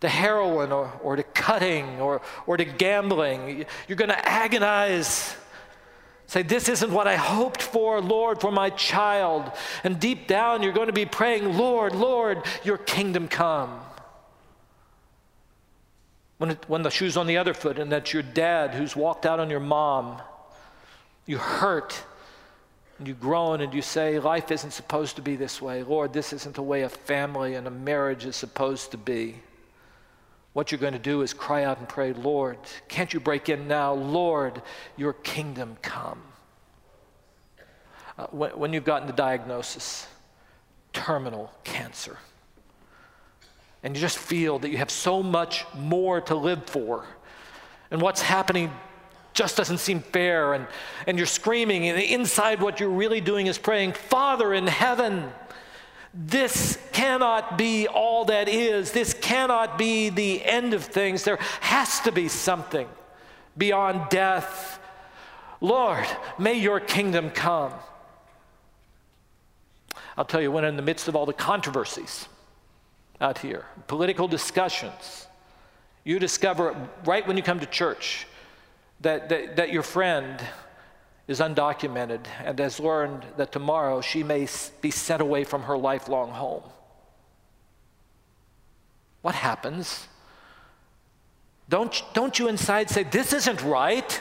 to 0.00 0.08
heroin 0.08 0.72
or, 0.72 0.92
or 1.02 1.16
to 1.16 1.22
cutting 1.22 2.00
or, 2.00 2.22
or 2.46 2.56
to 2.56 2.64
gambling, 2.64 3.66
you're 3.88 3.96
going 3.96 4.10
to 4.10 4.28
agonize 4.28 5.36
Say, 6.28 6.42
This 6.42 6.68
isn't 6.68 6.92
what 6.92 7.08
I 7.08 7.16
hoped 7.16 7.62
for, 7.62 8.00
Lord, 8.00 8.40
for 8.40 8.52
my 8.52 8.70
child. 8.70 9.50
And 9.82 9.98
deep 9.98 10.28
down, 10.28 10.62
you're 10.62 10.74
going 10.74 10.86
to 10.86 10.92
be 10.92 11.06
praying, 11.06 11.56
Lord, 11.56 11.94
Lord, 11.94 12.44
your 12.62 12.76
kingdom 12.76 13.28
come. 13.28 13.80
When, 16.36 16.50
it, 16.50 16.64
when 16.68 16.82
the 16.82 16.90
shoe's 16.90 17.16
on 17.16 17.26
the 17.26 17.38
other 17.38 17.54
foot 17.54 17.78
and 17.80 17.90
that's 17.90 18.12
your 18.12 18.22
dad 18.22 18.74
who's 18.74 18.94
walked 18.94 19.26
out 19.26 19.40
on 19.40 19.50
your 19.50 19.58
mom, 19.58 20.20
you 21.26 21.38
hurt 21.38 22.00
and 22.98 23.08
you 23.08 23.14
groan 23.14 23.62
and 23.62 23.72
you 23.72 23.80
say, 23.80 24.18
Life 24.18 24.50
isn't 24.52 24.72
supposed 24.72 25.16
to 25.16 25.22
be 25.22 25.34
this 25.34 25.62
way. 25.62 25.82
Lord, 25.82 26.12
this 26.12 26.34
isn't 26.34 26.54
the 26.54 26.62
way 26.62 26.82
a 26.82 26.90
family 26.90 27.54
and 27.54 27.66
a 27.66 27.70
marriage 27.70 28.26
is 28.26 28.36
supposed 28.36 28.90
to 28.90 28.98
be. 28.98 29.36
What 30.58 30.72
you're 30.72 30.80
going 30.80 30.94
to 30.94 30.98
do 30.98 31.22
is 31.22 31.32
cry 31.32 31.62
out 31.62 31.78
and 31.78 31.88
pray, 31.88 32.12
Lord, 32.12 32.58
can't 32.88 33.14
you 33.14 33.20
break 33.20 33.48
in 33.48 33.68
now? 33.68 33.92
Lord, 33.92 34.60
your 34.96 35.12
kingdom 35.12 35.76
come. 35.82 36.20
Uh, 38.18 38.26
when, 38.32 38.50
when 38.58 38.72
you've 38.72 38.82
gotten 38.82 39.06
the 39.06 39.12
diagnosis, 39.12 40.08
terminal 40.92 41.52
cancer, 41.62 42.18
and 43.84 43.94
you 43.94 44.00
just 44.00 44.18
feel 44.18 44.58
that 44.58 44.70
you 44.70 44.78
have 44.78 44.90
so 44.90 45.22
much 45.22 45.64
more 45.76 46.20
to 46.22 46.34
live 46.34 46.64
for, 46.66 47.06
and 47.92 48.02
what's 48.02 48.20
happening 48.20 48.72
just 49.34 49.56
doesn't 49.56 49.78
seem 49.78 50.00
fair, 50.00 50.54
and, 50.54 50.66
and 51.06 51.18
you're 51.18 51.26
screaming, 51.28 51.86
and 51.86 52.00
inside 52.00 52.60
what 52.60 52.80
you're 52.80 52.90
really 52.90 53.20
doing 53.20 53.46
is 53.46 53.58
praying, 53.58 53.92
Father 53.92 54.52
in 54.52 54.66
heaven, 54.66 55.30
this 56.14 56.78
cannot 56.92 57.58
be 57.58 57.86
all 57.86 58.24
that 58.26 58.48
is. 58.48 58.92
This 58.92 59.14
cannot 59.14 59.78
be 59.78 60.08
the 60.08 60.44
end 60.44 60.74
of 60.74 60.84
things. 60.84 61.24
There 61.24 61.38
has 61.60 62.00
to 62.00 62.12
be 62.12 62.28
something 62.28 62.88
beyond 63.56 64.08
death. 64.08 64.78
Lord, 65.60 66.06
may 66.38 66.54
your 66.54 66.80
kingdom 66.80 67.30
come. 67.30 67.72
I'll 70.16 70.24
tell 70.24 70.40
you, 70.40 70.50
when 70.50 70.64
in 70.64 70.76
the 70.76 70.82
midst 70.82 71.08
of 71.08 71.14
all 71.14 71.26
the 71.26 71.32
controversies 71.32 72.28
out 73.20 73.38
here, 73.38 73.66
political 73.86 74.26
discussions, 74.26 75.26
you 76.04 76.18
discover 76.18 76.74
right 77.04 77.26
when 77.26 77.36
you 77.36 77.42
come 77.42 77.60
to 77.60 77.66
church 77.66 78.26
that, 79.00 79.28
that, 79.28 79.56
that 79.56 79.70
your 79.70 79.82
friend 79.82 80.40
is 81.28 81.40
undocumented 81.40 82.20
and 82.42 82.58
has 82.58 82.80
learned 82.80 83.22
that 83.36 83.52
tomorrow 83.52 84.00
she 84.00 84.22
may 84.22 84.48
be 84.80 84.90
sent 84.90 85.20
away 85.20 85.44
from 85.44 85.62
her 85.62 85.76
lifelong 85.76 86.30
home. 86.30 86.62
What 89.20 89.34
happens? 89.34 90.08
Don't, 91.68 92.02
don't 92.14 92.38
you 92.38 92.48
inside 92.48 92.88
say, 92.88 93.02
This 93.02 93.34
isn't 93.34 93.62
right? 93.62 94.20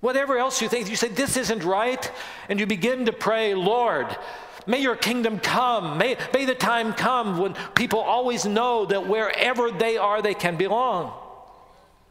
Whatever 0.00 0.38
else 0.38 0.60
you 0.60 0.68
think, 0.68 0.90
you 0.90 0.96
say, 0.96 1.08
This 1.08 1.36
isn't 1.36 1.62
right. 1.62 2.10
And 2.48 2.58
you 2.58 2.66
begin 2.66 3.06
to 3.06 3.12
pray, 3.12 3.54
Lord, 3.54 4.08
may 4.66 4.80
your 4.80 4.96
kingdom 4.96 5.38
come. 5.38 5.98
May, 5.98 6.16
may 6.34 6.46
the 6.46 6.54
time 6.56 6.94
come 6.94 7.38
when 7.38 7.54
people 7.76 8.00
always 8.00 8.44
know 8.44 8.86
that 8.86 9.06
wherever 9.06 9.70
they 9.70 9.96
are, 9.98 10.20
they 10.20 10.34
can 10.34 10.56
belong. 10.56 11.12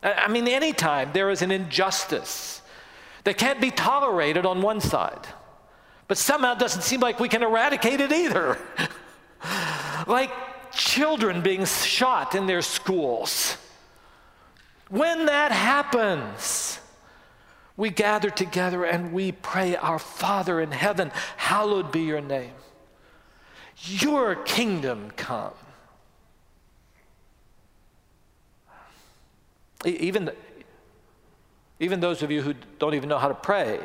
I 0.01 0.29
mean, 0.29 0.47
anytime 0.47 1.11
there 1.11 1.29
is 1.29 1.41
an 1.41 1.51
injustice 1.51 2.61
that 3.23 3.37
can't 3.37 3.61
be 3.61 3.71
tolerated 3.71 4.45
on 4.45 4.61
one 4.61 4.81
side, 4.81 5.27
but 6.07 6.17
somehow 6.17 6.53
it 6.53 6.59
doesn't 6.59 6.81
seem 6.81 6.99
like 6.99 7.19
we 7.19 7.29
can 7.29 7.43
eradicate 7.43 7.99
it 7.99 8.11
either. 8.11 8.57
like 10.07 10.31
children 10.71 11.41
being 11.41 11.65
shot 11.65 12.35
in 12.35 12.47
their 12.47 12.61
schools. 12.61 13.57
When 14.89 15.27
that 15.27 15.51
happens, 15.51 16.79
we 17.77 17.89
gather 17.89 18.29
together 18.29 18.83
and 18.83 19.13
we 19.13 19.31
pray, 19.31 19.75
Our 19.75 19.99
Father 19.99 20.59
in 20.59 20.71
heaven, 20.71 21.11
hallowed 21.37 21.91
be 21.91 22.01
your 22.01 22.21
name. 22.21 22.53
Your 23.77 24.35
kingdom 24.35 25.11
come. 25.15 25.53
Even, 29.85 30.31
even 31.79 31.99
those 31.99 32.21
of 32.23 32.31
you 32.31 32.41
who 32.41 32.53
don't 32.77 32.93
even 32.93 33.09
know 33.09 33.17
how 33.17 33.29
to 33.29 33.33
pray, 33.33 33.79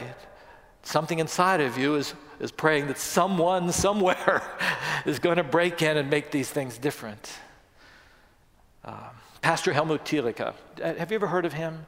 something 0.83 1.19
inside 1.19 1.61
of 1.61 1.79
you 1.79 1.95
is, 1.95 2.15
is 2.41 2.51
praying 2.51 2.89
that 2.89 2.99
someone 2.99 3.73
somewhere 3.73 4.43
is 5.07 5.19
going 5.19 5.37
to 5.37 5.45
break 5.45 5.81
in 5.83 5.97
and 5.97 6.11
make 6.11 6.31
these 6.31 6.51
things 6.51 6.77
different. 6.77 7.33
Um, 8.85 8.97
pastor 9.43 9.73
Helmut 9.73 10.05
Thielicke, 10.05 10.41
uh, 10.41 10.53
have 10.95 11.11
you 11.11 11.15
ever 11.15 11.29
heard 11.29 11.45
of 11.45 11.53
him? 11.53 11.87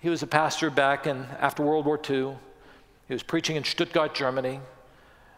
He 0.00 0.08
was 0.08 0.22
a 0.22 0.26
pastor 0.26 0.70
back 0.70 1.06
in 1.06 1.26
after 1.38 1.62
World 1.62 1.86
War 1.86 1.98
II. 1.98 2.36
He 3.06 3.14
was 3.14 3.22
preaching 3.22 3.56
in 3.56 3.64
Stuttgart, 3.64 4.14
Germany. 4.14 4.60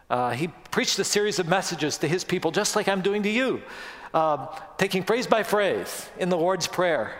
Uh, 0.09 0.31
he 0.31 0.47
preached 0.71 0.97
a 0.99 1.03
series 1.03 1.37
of 1.37 1.47
messages 1.47 1.97
to 1.97 2.07
his 2.07 2.23
people, 2.23 2.51
just 2.51 2.75
like 2.75 2.87
I'm 2.87 3.01
doing 3.01 3.23
to 3.23 3.29
you, 3.29 3.61
uh, 4.13 4.47
taking 4.77 5.03
phrase 5.03 5.27
by 5.27 5.43
phrase 5.43 6.09
in 6.17 6.29
the 6.29 6.37
Lord's 6.37 6.65
Prayer. 6.65 7.13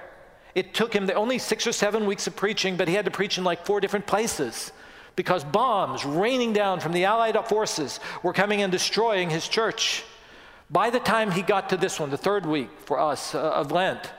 It 0.57 0.73
took 0.73 0.91
him 0.91 1.07
only 1.13 1.37
six 1.37 1.67
or 1.67 1.71
seven 1.71 2.07
weeks 2.07 2.25
of 2.25 2.35
preaching, 2.35 2.77
but 2.77 2.87
he 2.87 2.95
had 2.95 3.05
to 3.05 3.11
preach 3.11 3.37
in 3.37 3.43
like 3.43 3.63
four 3.63 3.79
different 3.79 4.07
places 4.07 4.71
because 5.15 5.43
bombs 5.43 6.03
raining 6.03 6.51
down 6.51 6.79
from 6.79 6.93
the 6.93 7.05
Allied 7.05 7.37
forces 7.45 7.99
were 8.23 8.33
coming 8.33 8.63
and 8.63 8.71
destroying 8.71 9.29
his 9.29 9.47
church. 9.47 10.03
By 10.71 10.89
the 10.89 10.99
time 10.99 11.29
he 11.29 11.43
got 11.43 11.69
to 11.69 11.77
this 11.77 11.99
one, 11.99 12.09
the 12.09 12.17
third 12.17 12.47
week 12.47 12.69
for 12.85 12.99
us 12.99 13.35
uh, 13.35 13.51
of 13.51 13.71
Lent, 13.71 14.11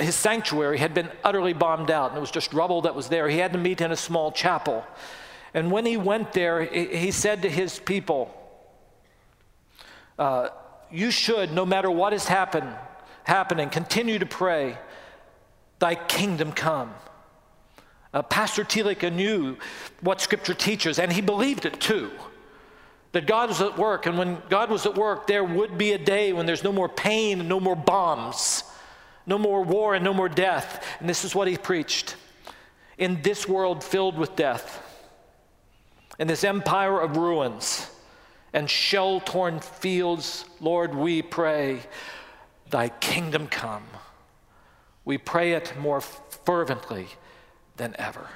his 0.00 0.16
sanctuary 0.16 0.78
had 0.78 0.94
been 0.94 1.12
utterly 1.22 1.52
bombed 1.52 1.92
out, 1.92 2.10
and 2.10 2.18
it 2.18 2.20
was 2.20 2.32
just 2.32 2.52
rubble 2.52 2.82
that 2.82 2.96
was 2.96 3.08
there. 3.08 3.28
He 3.28 3.38
had 3.38 3.52
to 3.52 3.58
meet 3.60 3.80
in 3.80 3.92
a 3.92 3.96
small 3.96 4.32
chapel. 4.32 4.84
And 5.54 5.70
when 5.70 5.86
he 5.86 5.96
went 5.96 6.32
there, 6.32 6.64
he 6.64 7.12
said 7.12 7.42
to 7.42 7.48
his 7.48 7.78
people, 7.78 8.34
uh, 10.18 10.48
You 10.90 11.12
should, 11.12 11.52
no 11.52 11.64
matter 11.64 11.88
what 11.88 12.12
is 12.12 12.26
happen, 12.26 12.68
happening, 13.22 13.70
continue 13.70 14.18
to 14.18 14.26
pray 14.26 14.76
Thy 15.78 15.94
kingdom 15.94 16.52
come. 16.52 16.92
Uh, 18.12 18.22
Pastor 18.22 18.64
Thielicke 18.64 19.12
knew 19.12 19.56
what 20.00 20.20
Scripture 20.20 20.54
teaches, 20.54 20.98
and 20.98 21.12
he 21.12 21.20
believed 21.20 21.66
it 21.66 21.80
too. 21.80 22.10
That 23.12 23.26
God 23.26 23.48
was 23.48 23.60
at 23.60 23.78
work, 23.78 24.06
and 24.06 24.18
when 24.18 24.38
God 24.48 24.70
was 24.70 24.86
at 24.86 24.94
work, 24.94 25.26
there 25.26 25.44
would 25.44 25.78
be 25.78 25.92
a 25.92 25.98
day 25.98 26.32
when 26.32 26.46
there's 26.46 26.64
no 26.64 26.72
more 26.72 26.88
pain 26.88 27.40
and 27.40 27.48
no 27.48 27.60
more 27.60 27.76
bombs, 27.76 28.64
no 29.26 29.38
more 29.38 29.62
war 29.62 29.94
and 29.94 30.04
no 30.04 30.14
more 30.14 30.28
death. 30.28 30.84
And 31.00 31.08
this 31.08 31.24
is 31.24 31.34
what 31.34 31.48
he 31.48 31.56
preached. 31.56 32.16
In 32.96 33.22
this 33.22 33.46
world 33.48 33.84
filled 33.84 34.18
with 34.18 34.36
death, 34.36 34.84
in 36.18 36.26
this 36.26 36.44
empire 36.44 37.00
of 37.00 37.16
ruins 37.16 37.88
and 38.52 38.68
shell 38.68 39.20
torn 39.20 39.60
fields, 39.60 40.44
Lord, 40.60 40.94
we 40.94 41.22
pray, 41.22 41.80
Thy 42.70 42.88
kingdom 42.88 43.46
come 43.46 43.84
we 45.08 45.16
pray 45.16 45.52
it 45.52 45.72
more 45.80 46.02
fervently 46.02 47.06
than 47.78 47.96
ever. 47.98 48.28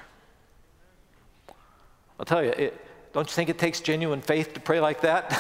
I'll 2.19 2.25
tell 2.25 2.43
you, 2.43 2.49
it, 2.49 2.87
don't 3.13 3.29
you 3.29 3.35
think 3.35 3.51
it 3.51 3.59
takes 3.59 3.81
genuine 3.81 4.23
faith 4.23 4.55
to 4.55 4.61
pray 4.61 4.81
like 4.81 5.03
that? 5.03 5.39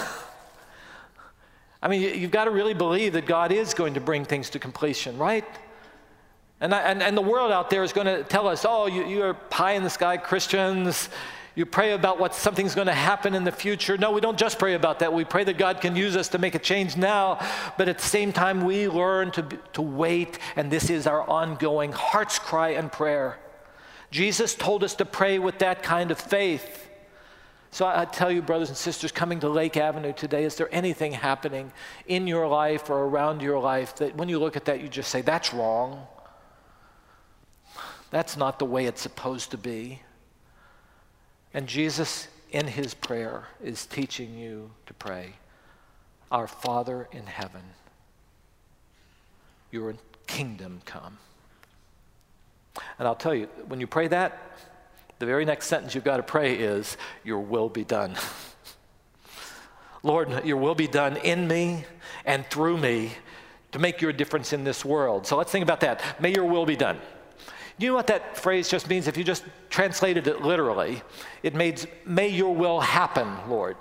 I 1.83 1.88
mean, 1.88 2.03
you've 2.03 2.31
got 2.31 2.45
to 2.45 2.51
really 2.51 2.75
believe 2.75 3.14
that 3.14 3.25
God 3.25 3.51
is 3.51 3.73
going 3.73 3.95
to 3.95 4.01
bring 4.01 4.27
things 4.27 4.51
to 4.51 4.59
completion, 4.59 5.16
right? 5.16 5.47
And, 6.61 6.75
I, 6.75 6.81
and, 6.83 7.03
and 7.03 7.16
the 7.16 7.23
world 7.23 7.51
out 7.51 7.71
there 7.71 7.83
is 7.83 7.95
going 7.95 8.09
to 8.09 8.25
tell 8.25 8.47
us, 8.47 8.66
oh, 8.68 8.85
you, 8.85 9.07
you're 9.07 9.33
pie 9.33 9.73
in 9.73 9.85
the 9.85 9.90
sky 9.90 10.18
Christians. 10.18 11.09
You 11.54 11.66
pray 11.66 11.92
about 11.92 12.18
what 12.18 12.34
something's 12.34 12.74
going 12.74 12.86
to 12.86 12.94
happen 12.94 13.34
in 13.34 13.44
the 13.44 13.52
future. 13.52 13.98
No, 13.98 14.10
we 14.10 14.22
don't 14.22 14.38
just 14.38 14.58
pray 14.58 14.74
about 14.74 15.00
that. 15.00 15.12
We 15.12 15.24
pray 15.24 15.44
that 15.44 15.58
God 15.58 15.82
can 15.82 15.94
use 15.94 16.16
us 16.16 16.28
to 16.28 16.38
make 16.38 16.54
a 16.54 16.58
change 16.58 16.96
now, 16.96 17.38
but 17.76 17.88
at 17.88 17.98
the 17.98 18.06
same 18.06 18.32
time, 18.32 18.64
we 18.64 18.88
learn 18.88 19.30
to, 19.32 19.42
to 19.74 19.82
wait, 19.82 20.38
and 20.56 20.70
this 20.70 20.88
is 20.88 21.06
our 21.06 21.28
ongoing 21.28 21.92
heart's 21.92 22.38
cry 22.38 22.70
and 22.70 22.90
prayer. 22.90 23.38
Jesus 24.10 24.54
told 24.54 24.82
us 24.82 24.94
to 24.94 25.04
pray 25.04 25.38
with 25.38 25.58
that 25.58 25.82
kind 25.82 26.10
of 26.10 26.18
faith. 26.18 26.88
So 27.70 27.86
I 27.86 28.04
tell 28.06 28.30
you, 28.30 28.42
brothers 28.42 28.68
and 28.68 28.76
sisters, 28.76 29.12
coming 29.12 29.40
to 29.40 29.48
Lake 29.48 29.78
Avenue 29.78 30.12
today, 30.12 30.44
is 30.44 30.56
there 30.56 30.68
anything 30.72 31.12
happening 31.12 31.72
in 32.06 32.26
your 32.26 32.46
life 32.46 32.90
or 32.90 33.04
around 33.04 33.40
your 33.40 33.58
life 33.58 33.96
that 33.96 34.14
when 34.14 34.28
you 34.28 34.38
look 34.38 34.56
at 34.56 34.66
that, 34.66 34.80
you 34.80 34.88
just 34.88 35.10
say, 35.10 35.22
that's 35.22 35.54
wrong? 35.54 36.06
That's 38.10 38.36
not 38.36 38.58
the 38.58 38.66
way 38.66 38.84
it's 38.84 39.00
supposed 39.00 39.50
to 39.52 39.58
be. 39.58 40.00
And 41.54 41.66
Jesus, 41.66 42.28
in 42.50 42.66
his 42.66 42.94
prayer, 42.94 43.44
is 43.62 43.86
teaching 43.86 44.38
you 44.38 44.70
to 44.86 44.94
pray 44.94 45.34
Our 46.30 46.46
Father 46.46 47.08
in 47.12 47.26
heaven, 47.26 47.62
your 49.70 49.94
kingdom 50.26 50.80
come. 50.84 51.18
And 52.98 53.06
I'll 53.06 53.14
tell 53.14 53.34
you, 53.34 53.48
when 53.68 53.80
you 53.80 53.86
pray 53.86 54.08
that, 54.08 54.58
the 55.18 55.26
very 55.26 55.44
next 55.44 55.66
sentence 55.66 55.94
you've 55.94 56.04
got 56.04 56.16
to 56.16 56.22
pray 56.22 56.56
is, 56.56 56.96
Your 57.22 57.40
will 57.40 57.68
be 57.68 57.84
done. 57.84 58.16
Lord, 60.02 60.44
your 60.44 60.56
will 60.56 60.74
be 60.74 60.88
done 60.88 61.16
in 61.18 61.46
me 61.46 61.84
and 62.24 62.44
through 62.46 62.78
me 62.78 63.12
to 63.70 63.78
make 63.78 64.00
your 64.00 64.12
difference 64.12 64.52
in 64.52 64.64
this 64.64 64.84
world. 64.84 65.26
So 65.26 65.36
let's 65.36 65.52
think 65.52 65.62
about 65.62 65.80
that. 65.80 66.20
May 66.20 66.34
your 66.34 66.44
will 66.44 66.66
be 66.66 66.76
done. 66.76 66.98
You 67.78 67.88
know 67.88 67.94
what 67.94 68.06
that 68.08 68.37
phrase 68.37 68.68
just 68.68 68.88
means? 68.88 69.08
If 69.08 69.16
you 69.16 69.24
just 69.24 69.44
translated 69.70 70.26
it 70.26 70.42
literally, 70.42 71.02
it 71.42 71.54
means, 71.54 71.87
May 72.04 72.28
your 72.28 72.54
will 72.54 72.80
happen, 72.80 73.28
Lord. 73.48 73.76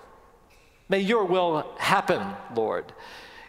May 0.89 0.99
your 0.99 1.25
will 1.25 1.73
happen, 1.77 2.21
Lord. 2.55 2.91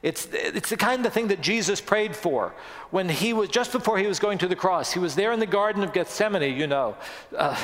It's, 0.03 0.27
it's 0.33 0.71
the 0.71 0.77
kind 0.77 1.07
of 1.07 1.13
thing 1.13 1.29
that 1.29 1.41
Jesus 1.41 1.81
prayed 1.81 2.17
for 2.17 2.55
when 2.91 3.09
he 3.09 3.33
was, 3.33 3.49
just 3.49 3.71
before 3.71 3.99
he 3.99 4.07
was 4.09 4.19
going 4.19 4.39
to 4.39 4.49
the 4.49 4.57
cross. 4.57 4.93
He 4.93 4.99
was 4.99 5.15
there 5.15 5.33
in 5.33 5.39
the 5.39 5.47
Garden 5.47 5.85
of 5.85 5.93
Gethsemane, 5.93 6.57
you 6.57 6.67
know, 6.67 6.97
uh, 7.37 7.57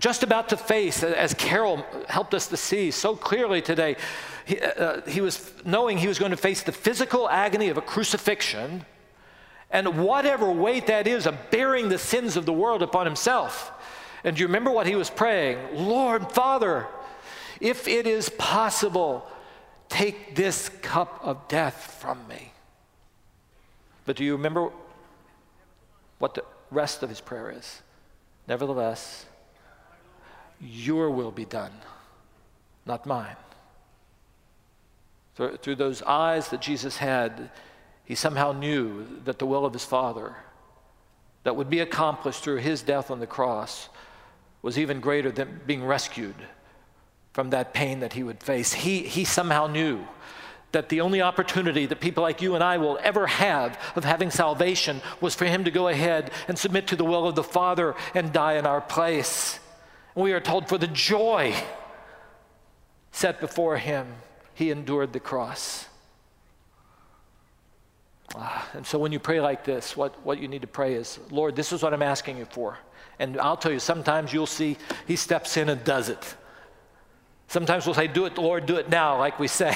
just 0.00 0.24
about 0.24 0.48
to 0.48 0.56
face, 0.56 1.04
as 1.04 1.32
Carol 1.34 1.86
helped 2.08 2.34
us 2.34 2.48
to 2.48 2.56
see 2.56 2.90
so 2.90 3.14
clearly 3.14 3.62
today, 3.62 3.96
he, 4.44 4.60
uh, 4.60 5.00
he 5.02 5.20
was 5.20 5.52
knowing 5.64 5.96
he 5.96 6.08
was 6.08 6.18
going 6.18 6.32
to 6.32 6.36
face 6.36 6.62
the 6.62 6.72
physical 6.72 7.28
agony 7.30 7.68
of 7.68 7.78
a 7.78 7.82
crucifixion 7.82 8.84
and 9.70 9.98
whatever 9.98 10.50
weight 10.50 10.86
that 10.86 11.06
is 11.06 11.26
of 11.26 11.50
bearing 11.50 11.88
the 11.88 11.98
sins 11.98 12.36
of 12.36 12.46
the 12.46 12.52
world 12.52 12.82
upon 12.82 13.06
himself. 13.06 13.72
And 14.24 14.36
do 14.36 14.40
you 14.40 14.46
remember 14.46 14.70
what 14.70 14.86
he 14.86 14.94
was 14.94 15.10
praying? 15.10 15.58
Lord, 15.74 16.32
Father, 16.32 16.86
if 17.60 17.88
it 17.88 18.06
is 18.06 18.28
possible, 18.28 19.26
take 19.88 20.34
this 20.34 20.68
cup 20.82 21.20
of 21.22 21.48
death 21.48 21.98
from 22.00 22.26
me. 22.28 22.52
But 24.04 24.16
do 24.16 24.24
you 24.24 24.32
remember 24.32 24.70
what 26.18 26.34
the 26.34 26.44
rest 26.70 27.02
of 27.02 27.08
his 27.08 27.20
prayer 27.20 27.50
is? 27.50 27.82
Nevertheless, 28.48 29.26
your 30.60 31.10
will 31.10 31.32
be 31.32 31.44
done, 31.44 31.72
not 32.86 33.04
mine. 33.04 33.36
Through, 35.34 35.76
those 35.76 36.00
eyes 36.02 36.48
that 36.48 36.62
Jesus 36.62 36.96
had, 36.96 37.50
he 38.06 38.14
somehow 38.14 38.52
knew 38.52 39.04
that 39.24 39.38
the 39.38 39.46
will 39.46 39.66
of 39.66 39.72
his 39.72 39.84
Father 39.84 40.36
that 41.42 41.56
would 41.56 41.68
be 41.68 41.80
accomplished 41.80 42.42
through 42.42 42.56
his 42.56 42.82
death 42.82 43.10
on 43.10 43.20
the 43.20 43.26
cross 43.26 43.88
was 44.62 44.78
even 44.78 45.00
greater 45.00 45.30
than 45.30 45.60
being 45.66 45.84
rescued 45.84 46.34
from 47.32 47.50
that 47.50 47.74
pain 47.74 48.00
that 48.00 48.14
he 48.14 48.22
would 48.22 48.42
face. 48.42 48.72
He, 48.72 49.00
he 49.02 49.24
somehow 49.24 49.66
knew 49.66 50.06
that 50.72 50.88
the 50.88 51.00
only 51.00 51.20
opportunity 51.20 51.86
that 51.86 52.00
people 52.00 52.22
like 52.22 52.40
you 52.40 52.54
and 52.54 52.64
I 52.64 52.78
will 52.78 52.98
ever 53.02 53.26
have 53.26 53.78
of 53.94 54.04
having 54.04 54.30
salvation 54.30 55.00
was 55.20 55.34
for 55.34 55.44
him 55.44 55.64
to 55.64 55.70
go 55.70 55.88
ahead 55.88 56.30
and 56.48 56.58
submit 56.58 56.86
to 56.88 56.96
the 56.96 57.04
will 57.04 57.26
of 57.26 57.34
the 57.34 57.42
Father 57.42 57.94
and 58.14 58.32
die 58.32 58.54
in 58.54 58.66
our 58.66 58.80
place. 58.80 59.58
We 60.14 60.32
are 60.32 60.40
told 60.40 60.68
for 60.68 60.78
the 60.78 60.86
joy 60.86 61.54
set 63.10 63.40
before 63.40 63.78
him, 63.78 64.06
he 64.54 64.70
endured 64.70 65.12
the 65.12 65.20
cross. 65.20 65.86
And 68.74 68.86
so 68.86 68.98
when 68.98 69.12
you 69.12 69.18
pray 69.18 69.40
like 69.40 69.64
this, 69.64 69.96
what, 69.96 70.24
what 70.24 70.38
you 70.38 70.48
need 70.48 70.62
to 70.62 70.66
pray 70.66 70.94
is, 70.94 71.18
Lord, 71.30 71.56
this 71.56 71.72
is 71.72 71.82
what 71.82 71.94
I'm 71.94 72.02
asking 72.02 72.38
you 72.38 72.44
for. 72.44 72.78
And 73.18 73.40
I'll 73.40 73.56
tell 73.56 73.72
you, 73.72 73.78
sometimes 73.78 74.32
you'll 74.32 74.46
see 74.46 74.76
he 75.06 75.16
steps 75.16 75.56
in 75.56 75.68
and 75.68 75.82
does 75.84 76.08
it. 76.08 76.34
Sometimes 77.48 77.86
we'll 77.86 77.94
say, 77.94 78.08
Do 78.08 78.26
it, 78.26 78.36
Lord, 78.36 78.66
do 78.66 78.76
it 78.76 78.90
now, 78.90 79.18
like 79.18 79.38
we 79.38 79.48
say. 79.48 79.74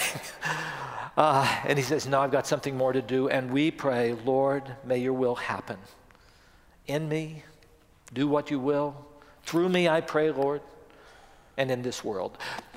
uh, 1.16 1.62
and 1.64 1.78
he 1.78 1.84
says, 1.84 2.06
No, 2.06 2.20
I've 2.20 2.32
got 2.32 2.46
something 2.46 2.76
more 2.76 2.92
to 2.92 3.00
do. 3.00 3.28
And 3.28 3.50
we 3.50 3.70
pray, 3.70 4.12
Lord, 4.12 4.64
may 4.84 4.98
your 4.98 5.14
will 5.14 5.36
happen. 5.36 5.78
In 6.86 7.08
me, 7.08 7.44
do 8.12 8.28
what 8.28 8.50
you 8.50 8.58
will. 8.58 9.06
Through 9.44 9.68
me, 9.68 9.88
I 9.88 10.00
pray, 10.00 10.30
Lord, 10.30 10.60
and 11.56 11.70
in 11.70 11.82
this 11.82 12.04
world. 12.04 12.36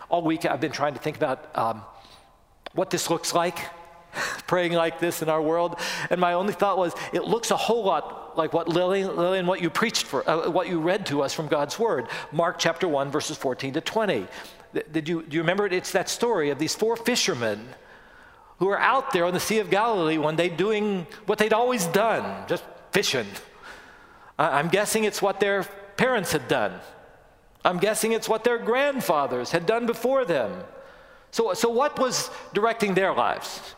All 0.10 0.22
week, 0.22 0.46
I've 0.46 0.62
been 0.62 0.72
trying 0.72 0.93
to 0.93 1.00
think 1.00 1.17
about 1.17 1.50
um, 1.58 1.82
what 2.74 2.89
this 2.89 3.10
looks 3.10 3.34
like 3.34 3.58
praying 4.47 4.73
like 4.73 4.99
this 4.99 5.21
in 5.21 5.30
our 5.30 5.41
world. 5.41 5.80
And 6.10 6.19
my 6.19 6.34
only 6.34 6.54
thought 6.54 6.78
was, 6.78 6.93
it 7.12 7.23
looks 7.23 7.52
a 7.52 7.58
whole 7.58 7.84
lot 7.84 8.38
like 8.38 8.54
what 8.54 8.67
Lillian, 8.67 9.15
Lillian 9.15 9.45
what 9.45 9.62
you 9.62 9.69
preached 9.69 10.06
for, 10.06 10.28
uh, 10.30 10.49
what 10.49 10.67
you 10.67 10.80
read 10.80 11.06
to 11.08 11.21
us 11.21 11.34
from 11.34 11.47
God's 11.47 11.78
Word. 11.78 12.08
Mark 12.32 12.58
chapter 12.60 12.88
1, 12.88 13.12
verses 13.12 13.38
14 13.38 13.73
to 13.73 13.82
20. 13.82 14.28
Did 14.91 15.08
you, 15.08 15.21
do 15.23 15.36
you 15.36 15.41
remember 15.41 15.65
it? 15.65 15.73
It's 15.73 15.91
that 15.91 16.10
story 16.10 16.49
of 16.49 16.58
these 16.58 16.73
four 16.73 16.95
fishermen 16.95 17.67
who 18.58 18.69
are 18.69 18.80
out 18.80 19.12
there 19.13 19.26
on 19.26 19.34
the 19.34 19.39
Sea 19.39 19.60
of 19.60 19.69
Galilee 19.69 20.17
one 20.17 20.36
day 20.36 20.49
doing 20.49 21.06
what 21.26 21.38
they'd 21.38 21.54
always 21.54 21.86
done, 21.88 22.47
just 22.47 22.63
fishing. 22.91 23.28
I'm 24.38 24.69
guessing 24.69 25.04
it's 25.04 25.21
what 25.21 25.39
their 25.39 25.63
parents 25.97 26.32
had 26.32 26.47
done. 26.47 26.80
I'm 27.65 27.78
guessing 27.78 28.12
it's 28.12 28.28
what 28.28 28.43
their 28.43 28.58
grandfathers 28.58 29.52
had 29.52 29.65
done 29.65 29.86
before 29.86 30.26
them. 30.26 30.63
So, 31.32 31.54
so 31.54 31.69
what 31.69 31.97
was 31.99 32.30
directing 32.54 32.93
their 32.93 33.13
lives? 33.13 33.76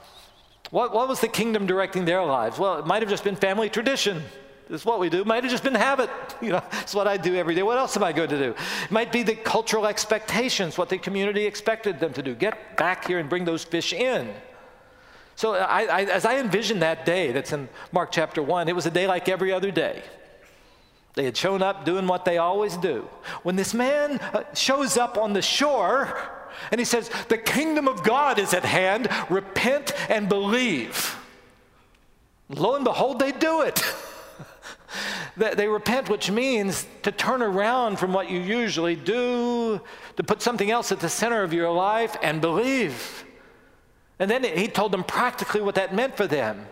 What, 0.76 0.92
what 0.92 1.08
was 1.08 1.22
the 1.22 1.30
kingdom 1.30 1.68
directing 1.68 2.04
their 2.04 2.22
lives? 2.26 2.60
Well, 2.60 2.80
it 2.80 2.86
might 2.86 3.02
have 3.02 3.10
just 3.10 3.24
been 3.24 3.38
family 3.38 3.70
tradition. 3.70 4.22
Is 4.70 4.84
what 4.84 5.00
we 5.00 5.08
do. 5.08 5.24
Might 5.24 5.46
have 5.46 5.52
just 5.52 5.64
been 5.64 5.74
habit. 5.74 6.10
You 6.42 6.50
know, 6.50 6.64
it's 6.82 6.94
what 6.94 7.08
I 7.08 7.16
do 7.16 7.34
every 7.36 7.56
day. 7.56 7.64
What 7.64 7.78
else 7.78 7.96
am 7.96 8.04
I 8.04 8.12
going 8.12 8.28
to 8.28 8.38
do? 8.38 8.50
It 8.84 8.92
might 8.92 9.10
be 9.10 9.24
the 9.24 9.36
cultural 9.36 9.88
expectations, 9.88 10.78
what 10.78 10.90
the 10.90 10.98
community 10.98 11.46
expected 11.46 12.02
them 12.02 12.12
to 12.12 12.22
do. 12.22 12.36
Get 12.36 12.76
back 12.76 13.08
here 13.08 13.20
and 13.20 13.30
bring 13.30 13.46
those 13.46 13.64
fish 13.64 13.94
in. 13.94 14.34
So 15.38 15.54
I, 15.54 15.84
I, 15.84 16.02
as 16.04 16.26
I 16.26 16.40
envisioned 16.40 16.82
that 16.82 17.06
day 17.06 17.32
that's 17.32 17.54
in 17.54 17.70
Mark 17.94 18.12
chapter 18.12 18.44
1, 18.44 18.68
it 18.68 18.76
was 18.76 18.86
a 18.86 18.92
day 18.92 19.08
like 19.08 19.30
every 19.30 19.54
other 19.54 19.72
day. 19.72 20.04
They 21.16 21.24
had 21.24 21.38
shown 21.38 21.62
up 21.62 21.86
doing 21.86 22.08
what 22.08 22.26
they 22.26 22.38
always 22.38 22.76
do. 22.76 23.08
When 23.44 23.56
this 23.56 23.74
man 23.74 24.20
uh, 24.20 24.44
shows 24.54 24.98
up 24.98 25.18
on 25.18 25.32
the 25.34 25.42
shore, 25.42 26.14
and 26.72 26.80
he 26.80 26.86
says, 26.86 27.10
The 27.30 27.38
kingdom 27.38 27.88
of 27.88 28.04
God 28.04 28.38
is 28.38 28.54
at 28.54 28.66
hand. 28.66 29.08
Repent 29.30 29.94
and 30.10 30.28
believe. 30.28 31.18
Lo 32.50 32.76
and 32.76 32.84
behold, 32.84 33.20
they 33.20 33.32
do 33.32 33.62
it. 33.62 33.82
they 35.38 35.68
repent, 35.68 36.10
which 36.10 36.30
means 36.30 36.86
to 37.04 37.12
turn 37.12 37.42
around 37.42 37.98
from 37.98 38.14
what 38.14 38.30
you 38.30 38.40
usually 38.40 38.96
do, 38.96 39.82
to 40.18 40.24
put 40.24 40.42
something 40.42 40.70
else 40.70 40.92
at 40.92 41.00
the 41.00 41.10
center 41.10 41.44
of 41.44 41.54
your 41.54 41.72
life 41.72 42.16
and 42.22 42.42
believe. 42.42 43.24
And 44.20 44.30
then 44.30 44.44
he 44.44 44.68
told 44.68 44.92
them 44.92 45.04
practically 45.04 45.62
what 45.62 45.76
that 45.76 45.96
meant 45.96 46.16
for 46.16 46.28
them. 46.28 46.68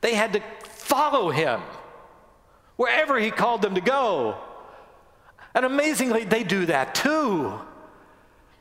They 0.00 0.14
had 0.14 0.34
to 0.34 0.40
follow 0.64 1.30
him 1.30 1.60
wherever 2.76 3.18
he 3.18 3.30
called 3.30 3.62
them 3.62 3.74
to 3.74 3.80
go. 3.80 4.36
And 5.54 5.64
amazingly, 5.64 6.24
they 6.24 6.44
do 6.44 6.66
that 6.66 6.94
too. 6.94 7.58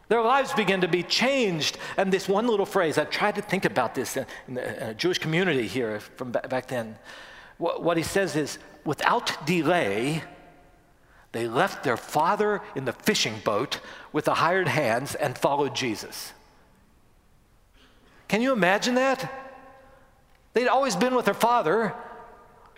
Their 0.08 0.22
lives 0.22 0.54
begin 0.54 0.82
to 0.82 0.88
be 0.88 1.04
changed. 1.04 1.78
And 1.98 2.12
this 2.12 2.30
one 2.30 2.48
little 2.48 2.66
phrase, 2.66 2.98
I 2.98 3.06
tried 3.06 3.36
to 3.36 3.42
think 3.42 3.66
about 3.66 3.96
this 3.96 4.18
in, 4.18 4.26
the 4.54 4.96
Jewish 4.98 5.18
community 5.18 5.68
here 5.68 6.00
from 6.00 6.32
back 6.32 6.68
then. 6.68 6.98
What 7.58 7.98
he 7.98 8.04
says 8.04 8.36
is, 8.36 8.60
without 8.84 9.46
delay, 9.46 10.24
they 11.32 11.48
left 11.48 11.84
their 11.84 11.98
father 11.98 12.62
in 12.76 12.86
the 12.86 12.94
fishing 12.94 13.42
boat 13.44 13.80
with 14.14 14.26
the 14.26 14.36
hired 14.36 14.68
hands 14.68 15.16
and 15.16 15.38
followed 15.38 15.76
Jesus. 15.76 16.34
Can 18.28 18.42
you 18.42 18.54
imagine 18.54 18.96
that? 18.96 19.32
They'd 20.54 20.68
always 20.68 20.96
been 20.96 21.16
with 21.16 21.26
their 21.26 21.34
father. 21.34 21.94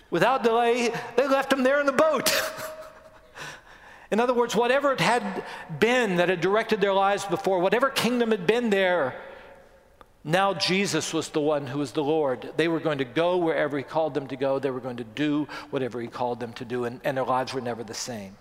Without 0.09 0.43
delay, 0.43 0.93
they 1.15 1.27
left 1.27 1.51
him 1.51 1.63
there 1.63 1.79
in 1.79 1.85
the 1.85 1.91
boat. 1.91 2.31
In 4.11 4.19
other 4.21 4.33
words, 4.33 4.55
whatever 4.55 4.93
it 4.93 5.01
had 5.01 5.43
been 5.79 6.17
that 6.17 6.29
had 6.29 6.39
directed 6.39 6.79
their 6.79 6.93
lives 6.93 7.25
before, 7.25 7.59
whatever 7.59 7.89
kingdom 7.89 8.31
had 8.31 8.47
been 8.47 8.69
there, 8.69 9.19
now 10.23 10.53
Jesus 10.53 11.13
was 11.13 11.29
the 11.29 11.41
one 11.41 11.67
who 11.67 11.79
was 11.79 11.91
the 11.91 12.03
Lord. 12.03 12.53
They 12.55 12.67
were 12.67 12.79
going 12.79 12.99
to 12.99 13.05
go 13.05 13.37
wherever 13.37 13.77
He 13.77 13.83
called 13.83 14.13
them 14.13 14.27
to 14.27 14.35
go. 14.37 14.59
They 14.59 14.71
were 14.71 14.79
going 14.79 14.97
to 14.97 15.03
do 15.03 15.47
whatever 15.71 15.99
He 15.99 16.07
called 16.07 16.39
them 16.39 16.53
to 16.53 16.65
do, 16.65 16.85
and, 16.85 17.01
and 17.03 17.17
their 17.17 17.25
lives 17.25 17.53
were 17.53 17.61
never 17.61 17.83
the 17.83 17.93
same. 17.93 18.37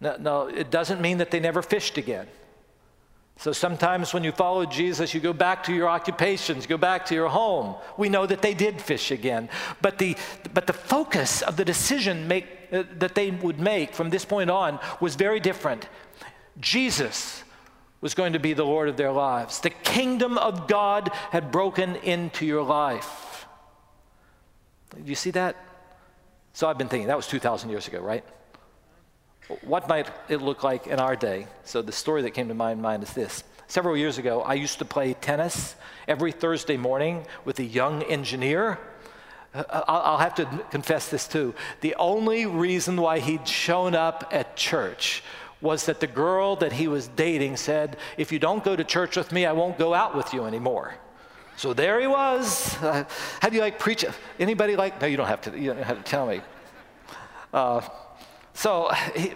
Now, 0.00 0.46
it 0.46 0.70
doesn't 0.70 1.00
mean 1.00 1.18
that 1.18 1.30
they 1.30 1.40
never 1.40 1.60
fished 1.60 1.98
again. 1.98 2.28
So 3.38 3.52
sometimes 3.52 4.12
when 4.12 4.24
you 4.24 4.32
follow 4.32 4.66
Jesus, 4.66 5.14
you 5.14 5.20
go 5.20 5.32
back 5.32 5.62
to 5.64 5.72
your 5.72 5.88
occupations, 5.88 6.66
go 6.66 6.76
back 6.76 7.06
to 7.06 7.14
your 7.14 7.28
home. 7.28 7.76
We 7.96 8.08
know 8.08 8.26
that 8.26 8.42
they 8.42 8.52
did 8.52 8.82
fish 8.82 9.12
again. 9.12 9.48
But 9.80 9.98
the, 9.98 10.16
but 10.52 10.66
the 10.66 10.72
focus 10.72 11.40
of 11.42 11.56
the 11.56 11.64
decision 11.64 12.26
make, 12.26 12.46
uh, 12.72 12.82
that 12.98 13.14
they 13.14 13.30
would 13.30 13.60
make 13.60 13.94
from 13.94 14.10
this 14.10 14.24
point 14.24 14.50
on 14.50 14.80
was 15.00 15.14
very 15.14 15.38
different. 15.38 15.88
Jesus 16.58 17.44
was 18.00 18.12
going 18.12 18.32
to 18.32 18.40
be 18.40 18.54
the 18.54 18.64
Lord 18.64 18.88
of 18.88 18.96
their 18.96 19.12
lives. 19.12 19.60
The 19.60 19.70
kingdom 19.70 20.36
of 20.36 20.66
God 20.66 21.08
had 21.30 21.52
broken 21.52 21.94
into 21.96 22.44
your 22.44 22.64
life. 22.64 23.46
Do 24.96 25.08
you 25.08 25.14
see 25.14 25.30
that? 25.30 25.54
So 26.54 26.68
I've 26.68 26.78
been 26.78 26.88
thinking, 26.88 27.06
that 27.06 27.16
was 27.16 27.28
2,000 27.28 27.70
years 27.70 27.86
ago, 27.86 28.00
right? 28.00 28.24
What 29.62 29.88
might 29.88 30.10
it 30.28 30.42
look 30.42 30.62
like 30.62 30.86
in 30.86 31.00
our 31.00 31.16
day? 31.16 31.46
So 31.64 31.80
the 31.80 31.92
story 31.92 32.22
that 32.22 32.32
came 32.32 32.48
to 32.48 32.54
my 32.54 32.74
mind 32.74 33.02
is 33.02 33.12
this. 33.12 33.44
Several 33.66 33.96
years 33.96 34.18
ago, 34.18 34.42
I 34.42 34.54
used 34.54 34.78
to 34.78 34.84
play 34.84 35.14
tennis 35.14 35.74
every 36.06 36.32
Thursday 36.32 36.76
morning 36.76 37.24
with 37.44 37.58
a 37.58 37.64
young 37.64 38.02
engineer. 38.04 38.78
Uh, 39.54 39.64
I'll 39.88 40.18
have 40.18 40.34
to 40.36 40.46
confess 40.70 41.08
this 41.08 41.26
too. 41.26 41.54
The 41.80 41.94
only 41.96 42.46
reason 42.46 43.00
why 43.00 43.18
he'd 43.20 43.48
shown 43.48 43.94
up 43.94 44.28
at 44.32 44.56
church 44.56 45.22
was 45.60 45.86
that 45.86 46.00
the 46.00 46.06
girl 46.06 46.56
that 46.56 46.72
he 46.72 46.86
was 46.86 47.08
dating 47.08 47.56
said, 47.56 47.96
If 48.16 48.32
you 48.32 48.38
don't 48.38 48.62
go 48.62 48.76
to 48.76 48.84
church 48.84 49.16
with 49.16 49.32
me, 49.32 49.46
I 49.46 49.52
won't 49.52 49.78
go 49.78 49.94
out 49.94 50.14
with 50.14 50.32
you 50.32 50.44
anymore. 50.44 50.94
So 51.56 51.74
there 51.74 52.00
he 52.00 52.06
was. 52.06 52.76
Uh, 52.82 53.04
how 53.40 53.48
do 53.48 53.56
you 53.56 53.62
like 53.62 53.78
preach? 53.78 54.04
Anybody 54.38 54.76
like? 54.76 55.00
No, 55.00 55.06
you 55.06 55.16
don't 55.16 55.26
have 55.26 55.40
to. 55.42 55.58
You 55.58 55.74
don't 55.74 55.82
have 55.82 55.98
to 55.98 56.04
tell 56.04 56.26
me. 56.26 56.40
Uh, 57.52 57.80
so, 58.58 58.90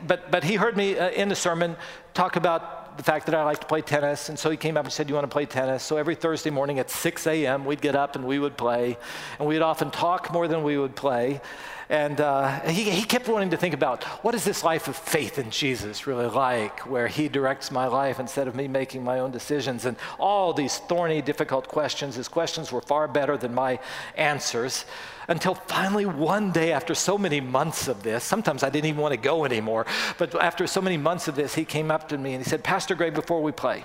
but, 0.04 0.32
but 0.32 0.42
he 0.42 0.56
heard 0.56 0.76
me 0.76 0.98
uh, 0.98 1.10
in 1.10 1.28
the 1.28 1.36
sermon 1.36 1.76
talk 2.12 2.34
about 2.34 2.96
the 2.96 3.04
fact 3.04 3.26
that 3.26 3.36
I 3.36 3.44
like 3.44 3.60
to 3.60 3.68
play 3.68 3.80
tennis. 3.80 4.28
And 4.28 4.36
so 4.36 4.50
he 4.50 4.56
came 4.56 4.76
up 4.76 4.84
and 4.84 4.92
said, 4.92 5.08
You 5.08 5.14
want 5.14 5.30
to 5.30 5.32
play 5.32 5.46
tennis? 5.46 5.84
So 5.84 5.96
every 5.96 6.16
Thursday 6.16 6.50
morning 6.50 6.80
at 6.80 6.90
6 6.90 7.24
a.m., 7.28 7.64
we'd 7.64 7.80
get 7.80 7.94
up 7.94 8.16
and 8.16 8.26
we 8.26 8.40
would 8.40 8.56
play. 8.56 8.98
And 9.38 9.46
we'd 9.46 9.62
often 9.62 9.92
talk 9.92 10.32
more 10.32 10.48
than 10.48 10.64
we 10.64 10.76
would 10.76 10.96
play. 10.96 11.40
And 11.88 12.20
uh, 12.20 12.60
he, 12.60 12.84
he 12.90 13.04
kept 13.04 13.28
wanting 13.28 13.50
to 13.50 13.56
think 13.56 13.74
about 13.74 14.04
what 14.24 14.34
is 14.34 14.44
this 14.44 14.64
life 14.64 14.88
of 14.88 14.96
faith 14.96 15.38
in 15.38 15.50
Jesus 15.50 16.06
really 16.06 16.26
like, 16.26 16.80
where 16.80 17.08
he 17.08 17.28
directs 17.28 17.70
my 17.70 17.86
life 17.86 18.18
instead 18.18 18.48
of 18.48 18.54
me 18.54 18.68
making 18.68 19.04
my 19.04 19.18
own 19.18 19.30
decisions. 19.30 19.84
And 19.84 19.96
all 20.18 20.52
these 20.52 20.78
thorny, 20.78 21.20
difficult 21.20 21.68
questions, 21.68 22.14
his 22.14 22.28
questions 22.28 22.72
were 22.72 22.80
far 22.80 23.08
better 23.08 23.36
than 23.36 23.52
my 23.54 23.78
answers. 24.16 24.84
Until 25.28 25.54
finally, 25.54 26.06
one 26.06 26.50
day, 26.52 26.72
after 26.72 26.94
so 26.94 27.16
many 27.16 27.40
months 27.40 27.88
of 27.88 28.02
this, 28.02 28.24
sometimes 28.24 28.62
I 28.62 28.70
didn't 28.70 28.86
even 28.86 29.00
want 29.00 29.12
to 29.12 29.20
go 29.20 29.44
anymore, 29.44 29.86
but 30.18 30.34
after 30.34 30.66
so 30.66 30.80
many 30.80 30.96
months 30.96 31.28
of 31.28 31.36
this, 31.36 31.54
he 31.54 31.64
came 31.64 31.90
up 31.90 32.08
to 32.08 32.18
me 32.18 32.34
and 32.34 32.42
he 32.42 32.48
said, 32.48 32.64
Pastor 32.64 32.94
Greg, 32.94 33.14
before 33.14 33.42
we 33.42 33.52
play, 33.52 33.84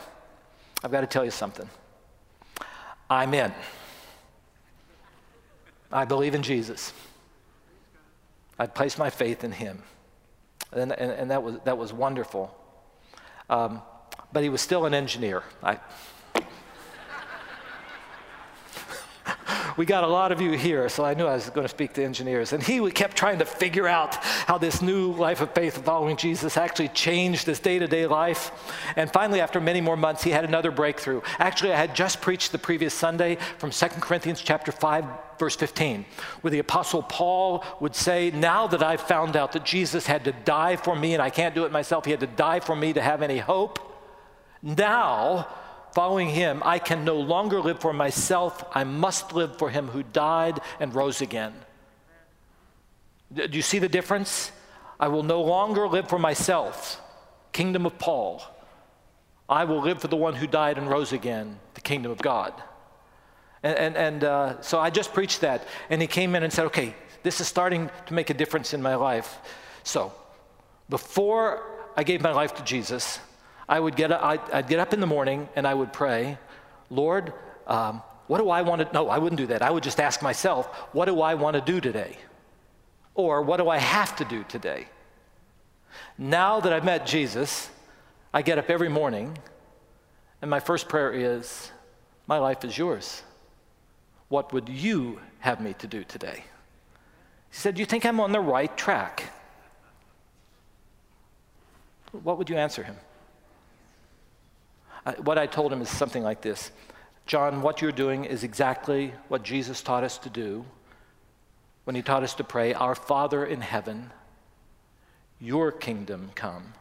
I've 0.84 0.92
got 0.92 1.02
to 1.02 1.08
tell 1.08 1.26
you 1.26 1.32
something. 1.32 1.70
I'm 3.10 3.34
in. 3.34 3.54
I 5.92 6.06
believe 6.06 6.36
in 6.36 6.44
Jesus. 6.44 6.92
I'd 8.60 8.74
placed 8.74 8.98
my 8.98 9.10
faith 9.10 9.44
in 9.44 9.52
him. 9.52 9.84
And, 10.72 10.92
and, 10.92 11.12
and 11.12 11.32
that, 11.32 11.44
was, 11.44 11.60
that 11.64 11.78
was 11.78 11.94
wonderful. 11.94 12.56
Um, 13.50 13.82
but 14.34 14.44
he 14.44 14.50
was 14.50 14.62
still 14.62 14.86
an 14.86 14.94
engineer. 14.94 15.44
I, 15.64 15.80
we 19.78 19.86
got 19.86 20.04
a 20.04 20.08
lot 20.08 20.32
of 20.32 20.42
you 20.42 20.54
here, 20.54 20.90
so 20.90 21.06
I 21.06 21.14
knew 21.14 21.28
I 21.28 21.36
was 21.36 21.52
going 21.52 21.64
to 21.64 21.70
speak 21.70 21.94
to 21.94 22.04
engineers. 22.04 22.52
And 22.52 22.64
he 22.64 22.90
kept 22.90 23.16
trying 23.16 23.38
to 23.40 23.46
figure 23.46 23.88
out 23.88 24.16
how 24.16 24.58
this 24.58 24.82
new 24.82 25.12
life 25.14 25.40
of 25.40 25.54
faith 25.54 25.78
following 25.86 26.18
Jesus 26.18 26.58
actually 26.58 26.88
changed 26.90 27.46
his 27.46 27.60
day 27.60 27.78
to 27.78 27.88
day 27.88 28.08
life. 28.08 28.52
And 28.96 29.12
finally, 29.12 29.40
after 29.40 29.62
many 29.62 29.80
more 29.80 29.96
months, 29.96 30.24
he 30.24 30.32
had 30.32 30.46
another 30.46 30.72
breakthrough. 30.72 31.22
Actually, 31.38 31.74
I 31.74 31.78
had 31.78 31.96
just 31.96 32.22
preached 32.22 32.52
the 32.52 32.58
previous 32.58 32.94
Sunday 32.94 33.38
from 33.60 33.70
2 33.70 33.88
Corinthians 34.02 34.42
chapter 34.42 34.72
5, 34.72 35.06
verse 35.38 35.56
15, 35.56 36.06
where 36.42 36.50
the 36.50 36.60
Apostle 36.60 37.04
Paul 37.04 37.64
would 37.80 37.96
say, 37.96 38.32
Now 38.32 38.66
that 38.66 38.82
I've 38.82 39.02
found 39.02 39.38
out 39.38 39.52
that 39.52 39.64
Jesus 39.64 40.08
had 40.08 40.24
to 40.24 40.32
die 40.32 40.76
for 40.76 40.96
me 40.96 41.14
and 41.14 41.22
I 41.22 41.30
can't 41.30 41.54
do 41.54 41.66
it 41.66 41.72
myself, 41.72 42.06
he 42.06 42.12
had 42.12 42.22
to 42.22 42.28
die 42.28 42.62
for 42.62 42.76
me 42.76 42.94
to 42.94 43.02
have 43.02 43.22
any 43.22 43.38
hope. 43.38 43.80
Now, 44.64 45.48
following 45.94 46.30
him, 46.30 46.62
I 46.66 46.80
can 46.80 47.04
no 47.06 47.20
longer 47.20 47.60
live 47.60 47.80
for 47.80 47.94
myself. 47.94 48.64
I 48.74 48.84
must 48.84 49.34
live 49.34 49.58
for 49.58 49.70
him 49.70 49.88
who 49.88 50.04
died 50.04 50.60
and 50.80 50.94
rose 50.94 51.22
again. 51.22 51.54
Do 53.34 53.50
you 53.52 53.62
see 53.62 53.80
the 53.80 53.90
difference? 53.90 54.52
I 55.00 55.10
will 55.10 55.24
no 55.24 55.42
longer 55.42 55.88
live 55.88 56.08
for 56.08 56.18
myself, 56.18 57.02
kingdom 57.52 57.86
of 57.86 58.00
Paul. 58.00 58.42
I 59.50 59.64
will 59.64 59.82
live 59.82 60.02
for 60.02 60.08
the 60.08 60.16
one 60.16 60.36
who 60.36 60.48
died 60.48 60.78
and 60.78 60.90
rose 60.90 61.14
again, 61.14 61.60
the 61.74 61.82
kingdom 61.82 62.12
of 62.12 62.20
God. 62.20 62.54
And, 63.64 63.78
and, 63.78 63.98
and 63.98 64.24
uh, 64.24 64.62
so 64.62 64.80
I 64.80 64.90
just 64.90 65.14
preached 65.14 65.42
that. 65.42 65.66
And 65.90 66.02
he 66.02 66.08
came 66.08 66.36
in 66.36 66.44
and 66.44 66.52
said, 66.52 66.66
okay, 66.68 66.96
this 67.24 67.42
is 67.42 67.48
starting 67.48 67.90
to 68.06 68.14
make 68.14 68.30
a 68.30 68.34
difference 68.34 68.74
in 68.74 68.82
my 68.82 68.96
life. 68.96 69.38
So 69.84 70.14
before 70.90 71.64
I 71.96 72.04
gave 72.04 72.22
my 72.22 72.32
life 72.32 72.56
to 72.56 72.64
Jesus, 72.64 73.20
I 73.70 73.80
would 73.80 73.96
get, 73.96 74.12
I'd, 74.12 74.40
I'd 74.52 74.68
get 74.68 74.80
up 74.80 74.94
in 74.94 75.00
the 75.00 75.08
morning 75.08 75.50
and 75.56 75.68
I 75.68 75.74
would 75.74 75.92
pray, 75.92 76.38
Lord, 76.90 77.34
um, 77.66 78.02
what 78.28 78.40
do 78.40 78.50
I 78.50 78.62
want 78.62 78.82
to, 78.82 78.94
no, 78.94 79.10
I 79.10 79.18
wouldn't 79.18 79.38
do 79.38 79.48
that. 79.48 79.62
I 79.62 79.70
would 79.70 79.84
just 79.84 80.00
ask 80.00 80.22
myself, 80.22 80.68
what 80.94 81.06
do 81.06 81.22
I 81.22 81.34
want 81.34 81.56
to 81.56 81.62
do 81.62 81.82
today? 81.82 82.18
Or 83.14 83.42
what 83.42 83.58
do 83.58 83.70
I 83.70 83.78
have 83.78 84.16
to 84.18 84.26
do 84.26 84.44
today? 84.44 84.88
Now 86.18 86.60
that 86.60 86.72
I've 86.72 86.86
met 86.86 87.06
Jesus, 87.06 87.70
I 88.34 88.42
get 88.42 88.58
up 88.58 88.70
every 88.70 88.90
morning 88.90 89.38
and 90.42 90.52
my 90.52 90.60
first 90.60 90.88
prayer 90.88 91.12
is, 91.12 91.72
My 92.28 92.38
life 92.38 92.64
is 92.64 92.78
yours. 92.78 93.24
What 94.30 94.54
would 94.54 94.70
you 94.70 95.22
have 95.40 95.62
me 95.62 95.74
to 95.80 95.88
do 95.88 96.04
today? 96.04 96.44
He 97.50 97.58
said, 97.58 97.76
Do 97.76 97.80
You 97.80 97.86
think 97.86 98.06
I'm 98.06 98.20
on 98.20 98.32
the 98.32 98.40
right 98.40 98.76
track? 98.78 99.32
What 102.12 102.38
would 102.38 102.50
you 102.50 102.58
answer 102.58 102.84
him? 102.84 102.96
What 105.14 105.38
I 105.38 105.48
told 105.48 105.72
him 105.72 105.82
is 105.82 105.90
something 105.90 106.24
like 106.24 106.42
this 106.42 106.72
John, 107.26 107.62
what 107.62 107.82
you're 107.82 107.92
doing 107.92 108.26
is 108.26 108.44
exactly 108.44 109.14
what 109.28 109.44
Jesus 109.44 109.82
taught 109.82 110.04
us 110.04 110.18
to 110.20 110.30
do 110.30 110.66
when 111.84 111.96
he 111.96 112.02
taught 112.02 112.24
us 112.24 112.34
to 112.36 112.44
pray, 112.44 112.74
Our 112.74 112.96
Father 112.96 113.46
in 113.46 113.62
heaven, 113.62 114.12
your 115.40 115.72
kingdom 115.72 116.32
come, 116.36 116.74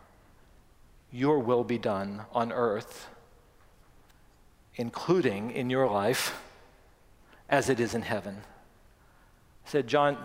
your 1.12 1.38
will 1.38 1.62
be 1.62 1.78
done 1.78 2.22
on 2.32 2.52
earth, 2.52 3.08
including 4.74 5.52
in 5.52 5.70
your 5.70 5.88
life 5.88 6.36
as 7.48 7.68
it 7.68 7.78
is 7.78 7.94
in 7.94 8.02
heaven. 8.02 8.38
I 9.66 9.70
said, 9.70 9.86
John, 9.86 10.16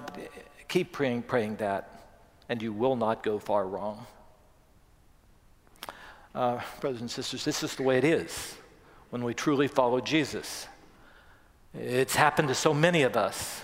keep 0.68 0.92
praying, 0.92 1.24
praying 1.24 1.58
that, 1.58 2.04
and 2.50 2.62
you 2.62 2.74
will 2.74 2.96
not 2.96 3.22
go 3.22 3.38
far 3.38 3.68
wrong. 3.68 4.08
Uh, 6.34 6.62
brothers 6.80 7.02
and 7.02 7.12
sisters, 7.12 7.44
this 7.44 7.62
is 7.62 7.76
the 7.76 7.84
way 7.84 7.98
it 7.98 8.04
is 8.04 8.56
when 9.10 9.24
we 9.24 9.34
truly 9.34 9.68
follow 9.68 10.00
Jesus. 10.00 10.68
It's 11.74 12.16
happened 12.16 12.48
to 12.48 12.56
so 12.56 12.74
many 12.74 13.04
of 13.04 13.18
us. 13.18 13.62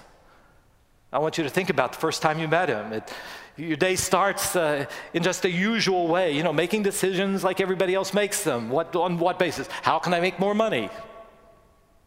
I 1.11 1.19
want 1.19 1.37
you 1.37 1.43
to 1.45 1.49
think 1.49 1.69
about 1.69 1.93
the 1.93 1.99
first 1.99 2.21
time 2.21 2.39
you 2.39 2.47
met 2.47 2.67
him. 2.67 2.91
It, 2.91 3.13
your 3.55 3.77
day 3.77 3.95
starts 3.95 4.55
uh, 4.55 4.85
in 5.13 5.23
just 5.23 5.45
a 5.45 5.49
usual 5.49 6.07
way, 6.07 6.31
you 6.31 6.43
know, 6.43 6.53
making 6.53 6.83
decisions 6.83 7.43
like 7.43 7.59
everybody 7.59 7.95
else 7.95 8.13
makes 8.13 8.43
them. 8.43 8.69
What, 8.69 8.95
on 8.95 9.17
what 9.17 9.39
basis? 9.39 9.67
How 9.81 9.99
can 9.99 10.13
I 10.13 10.19
make 10.19 10.39
more 10.39 10.53
money? 10.53 10.89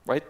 Right? 0.07 0.25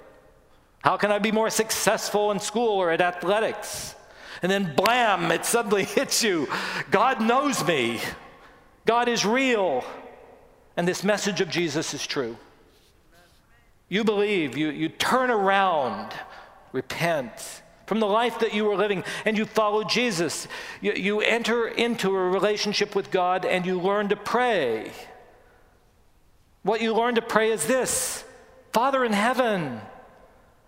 How 0.83 0.97
can 0.97 1.13
I 1.13 1.19
be 1.19 1.33
more 1.33 1.51
successful 1.51 2.31
in 2.31 2.39
school 2.39 2.71
or 2.71 2.91
at 2.91 3.01
athletics? 3.01 3.95
And 4.43 4.51
then, 4.51 4.75
blam, 4.75 5.31
it 5.31 5.45
suddenly 5.45 5.85
hits 5.99 6.23
you. 6.23 6.49
God 6.91 7.21
knows 7.21 7.67
me. 7.67 8.01
God 8.87 9.09
is 9.09 9.27
real. 9.27 9.85
And 10.77 10.87
this 10.87 11.05
message 11.05 11.41
of 11.41 11.51
Jesus 11.51 11.95
is 11.95 12.07
true. 12.07 12.37
You 13.89 14.05
believe, 14.05 14.57
you, 14.57 14.71
you 14.71 14.89
turn 14.89 15.31
around, 15.31 16.13
repent 16.73 17.63
from 17.87 17.99
the 17.99 18.07
life 18.07 18.39
that 18.39 18.55
you 18.55 18.65
were 18.65 18.77
living, 18.77 19.03
and 19.25 19.37
you 19.37 19.45
follow 19.45 19.83
Jesus. 19.83 20.47
You, 20.81 20.93
you 20.93 21.21
enter 21.21 21.67
into 21.67 22.15
a 22.15 22.29
relationship 22.31 22.95
with 22.95 23.11
God 23.11 23.45
and 23.45 23.67
you 23.67 23.81
learn 23.81 24.11
to 24.11 24.17
pray. 24.17 24.93
What 26.63 26.81
you 26.81 26.95
learn 26.95 27.17
to 27.17 27.23
pray 27.23 27.51
is 27.51 27.67
this 27.67 28.25
Father 28.73 29.05
in 29.05 29.13
heaven, 29.13 29.81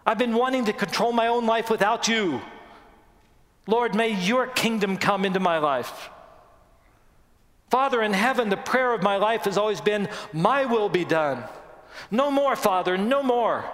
I've 0.05 0.19
been 0.19 0.35
wanting 0.35 0.65
to 0.65 0.73
control 0.73 1.13
my 1.13 1.29
own 1.29 1.47
life 1.47 1.71
without 1.71 2.09
you. 2.09 2.43
Lord, 3.69 3.95
may 3.95 4.09
your 4.09 4.49
kingdom 4.49 4.97
come 4.97 5.25
into 5.25 5.39
my 5.39 5.59
life. 5.59 6.11
Father 7.73 8.03
in 8.03 8.13
heaven, 8.13 8.51
the 8.51 8.59
prayer 8.59 8.93
of 8.93 9.03
my 9.03 9.17
life 9.17 9.45
has 9.47 9.57
always 9.57 9.81
been, 9.81 10.07
My 10.31 10.67
will 10.67 10.91
be 10.91 11.07
done. 11.07 11.43
No 12.11 12.31
more, 12.31 12.55
Father, 12.55 12.99
no 12.99 13.23
more. 13.23 13.65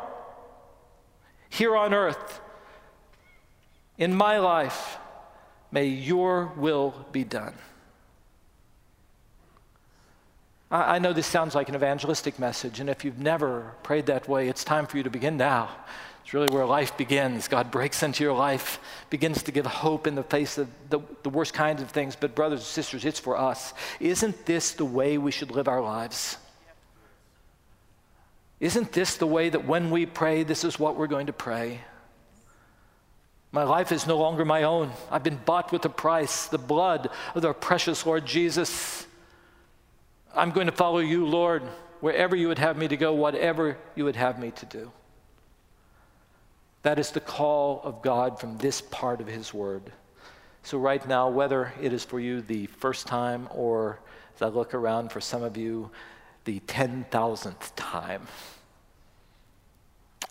Here 1.48 1.76
on 1.76 1.92
earth, 1.92 2.40
in 3.96 4.14
my 4.14 4.38
life, 4.38 4.98
may 5.72 5.86
your 5.86 6.52
will 6.56 7.06
be 7.10 7.24
done. 7.24 7.54
I 10.70 11.00
know 11.00 11.12
this 11.12 11.26
sounds 11.26 11.56
like 11.56 11.68
an 11.68 11.74
evangelistic 11.74 12.38
message, 12.38 12.78
and 12.78 12.88
if 12.88 13.04
you've 13.04 13.18
never 13.18 13.74
prayed 13.82 14.06
that 14.06 14.28
way, 14.28 14.48
it's 14.48 14.62
time 14.62 14.86
for 14.86 14.96
you 14.96 15.02
to 15.02 15.10
begin 15.10 15.36
now. 15.36 15.70
It's 16.28 16.34
really 16.34 16.54
where 16.54 16.66
life 16.66 16.94
begins. 16.98 17.48
God 17.48 17.70
breaks 17.70 18.02
into 18.02 18.22
your 18.22 18.34
life, 18.34 18.80
begins 19.08 19.44
to 19.44 19.50
give 19.50 19.64
hope 19.64 20.06
in 20.06 20.14
the 20.14 20.22
face 20.22 20.58
of 20.58 20.68
the, 20.90 21.00
the 21.22 21.30
worst 21.30 21.54
kinds 21.54 21.80
of 21.80 21.88
things. 21.88 22.16
But, 22.16 22.34
brothers 22.34 22.60
and 22.60 22.66
sisters, 22.66 23.06
it's 23.06 23.18
for 23.18 23.38
us. 23.38 23.72
Isn't 23.98 24.44
this 24.44 24.72
the 24.72 24.84
way 24.84 25.16
we 25.16 25.30
should 25.30 25.50
live 25.50 25.68
our 25.68 25.80
lives? 25.80 26.36
Isn't 28.60 28.92
this 28.92 29.16
the 29.16 29.26
way 29.26 29.48
that 29.48 29.64
when 29.64 29.90
we 29.90 30.04
pray, 30.04 30.42
this 30.42 30.64
is 30.64 30.78
what 30.78 30.96
we're 30.96 31.06
going 31.06 31.28
to 31.28 31.32
pray? 31.32 31.80
My 33.50 33.62
life 33.62 33.90
is 33.90 34.06
no 34.06 34.18
longer 34.18 34.44
my 34.44 34.64
own. 34.64 34.92
I've 35.10 35.24
been 35.24 35.40
bought 35.46 35.72
with 35.72 35.86
a 35.86 35.88
price, 35.88 36.48
the 36.48 36.58
blood 36.58 37.08
of 37.34 37.42
our 37.46 37.54
precious 37.54 38.04
Lord 38.04 38.26
Jesus. 38.26 39.06
I'm 40.36 40.50
going 40.50 40.66
to 40.66 40.74
follow 40.74 40.98
you, 40.98 41.24
Lord, 41.24 41.62
wherever 42.00 42.36
you 42.36 42.48
would 42.48 42.58
have 42.58 42.76
me 42.76 42.86
to 42.86 42.98
go, 42.98 43.14
whatever 43.14 43.78
you 43.96 44.04
would 44.04 44.16
have 44.16 44.38
me 44.38 44.50
to 44.50 44.66
do. 44.66 44.92
That 46.88 46.98
is 46.98 47.10
the 47.10 47.20
call 47.20 47.82
of 47.84 48.00
God 48.00 48.40
from 48.40 48.56
this 48.56 48.80
part 48.80 49.20
of 49.20 49.26
His 49.26 49.52
Word. 49.52 49.82
So, 50.62 50.78
right 50.78 51.06
now, 51.06 51.28
whether 51.28 51.74
it 51.82 51.92
is 51.92 52.02
for 52.02 52.18
you 52.18 52.40
the 52.40 52.64
first 52.64 53.06
time 53.06 53.46
or 53.50 53.98
as 54.34 54.40
I 54.40 54.46
look 54.46 54.72
around 54.72 55.12
for 55.12 55.20
some 55.20 55.42
of 55.42 55.58
you, 55.58 55.90
the 56.46 56.60
10,000th 56.60 57.72
time, 57.76 58.26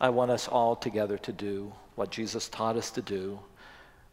I 0.02 0.10
want 0.10 0.32
us 0.32 0.48
all 0.48 0.76
together 0.76 1.20
to 1.20 1.32
do 1.32 1.74
what 1.94 2.10
Jesus 2.10 2.50
taught 2.50 2.76
us 2.76 2.90
to 2.90 3.04
do 3.04 3.38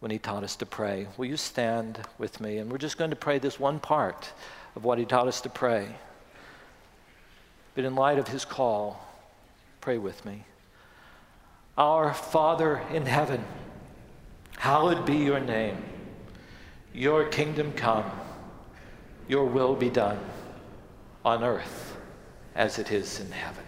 when 0.00 0.10
He 0.10 0.18
taught 0.18 0.44
us 0.44 0.56
to 0.56 0.66
pray. 0.66 1.06
Will 1.16 1.24
you 1.24 1.38
stand 1.38 1.98
with 2.18 2.42
me? 2.42 2.58
And 2.58 2.70
we're 2.70 2.76
just 2.76 2.98
going 2.98 3.08
to 3.08 3.16
pray 3.16 3.38
this 3.38 3.58
one 3.58 3.80
part 3.80 4.30
of 4.76 4.84
what 4.84 4.98
He 4.98 5.06
taught 5.06 5.28
us 5.28 5.40
to 5.40 5.48
pray. 5.48 5.96
But 7.74 7.86
in 7.86 7.94
light 7.94 8.18
of 8.18 8.28
His 8.28 8.44
call, 8.44 9.02
pray 9.80 9.96
with 9.96 10.22
me. 10.26 10.44
Our 11.76 12.14
Father 12.14 12.82
in 12.92 13.06
heaven, 13.06 13.44
hallowed 14.58 15.04
be 15.04 15.16
your 15.16 15.40
name. 15.40 15.76
Your 16.92 17.24
kingdom 17.24 17.72
come, 17.72 18.08
your 19.28 19.44
will 19.46 19.74
be 19.74 19.90
done 19.90 20.18
on 21.24 21.42
earth 21.42 21.96
as 22.54 22.78
it 22.78 22.92
is 22.92 23.18
in 23.18 23.32
heaven. 23.32 23.64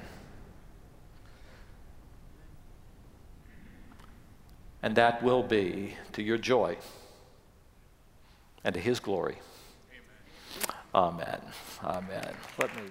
And 4.83 4.95
that 4.95 5.21
will 5.23 5.43
be 5.43 5.97
to 6.13 6.23
your 6.23 6.39
joy 6.39 6.77
and 8.63 8.73
to 8.75 8.81
his 8.81 9.01
glory. 9.01 9.39
Amen. 10.95 11.41
Amen. 11.83 12.05
Amen. 12.07 12.35
Let 12.59 12.77
me. 12.77 12.83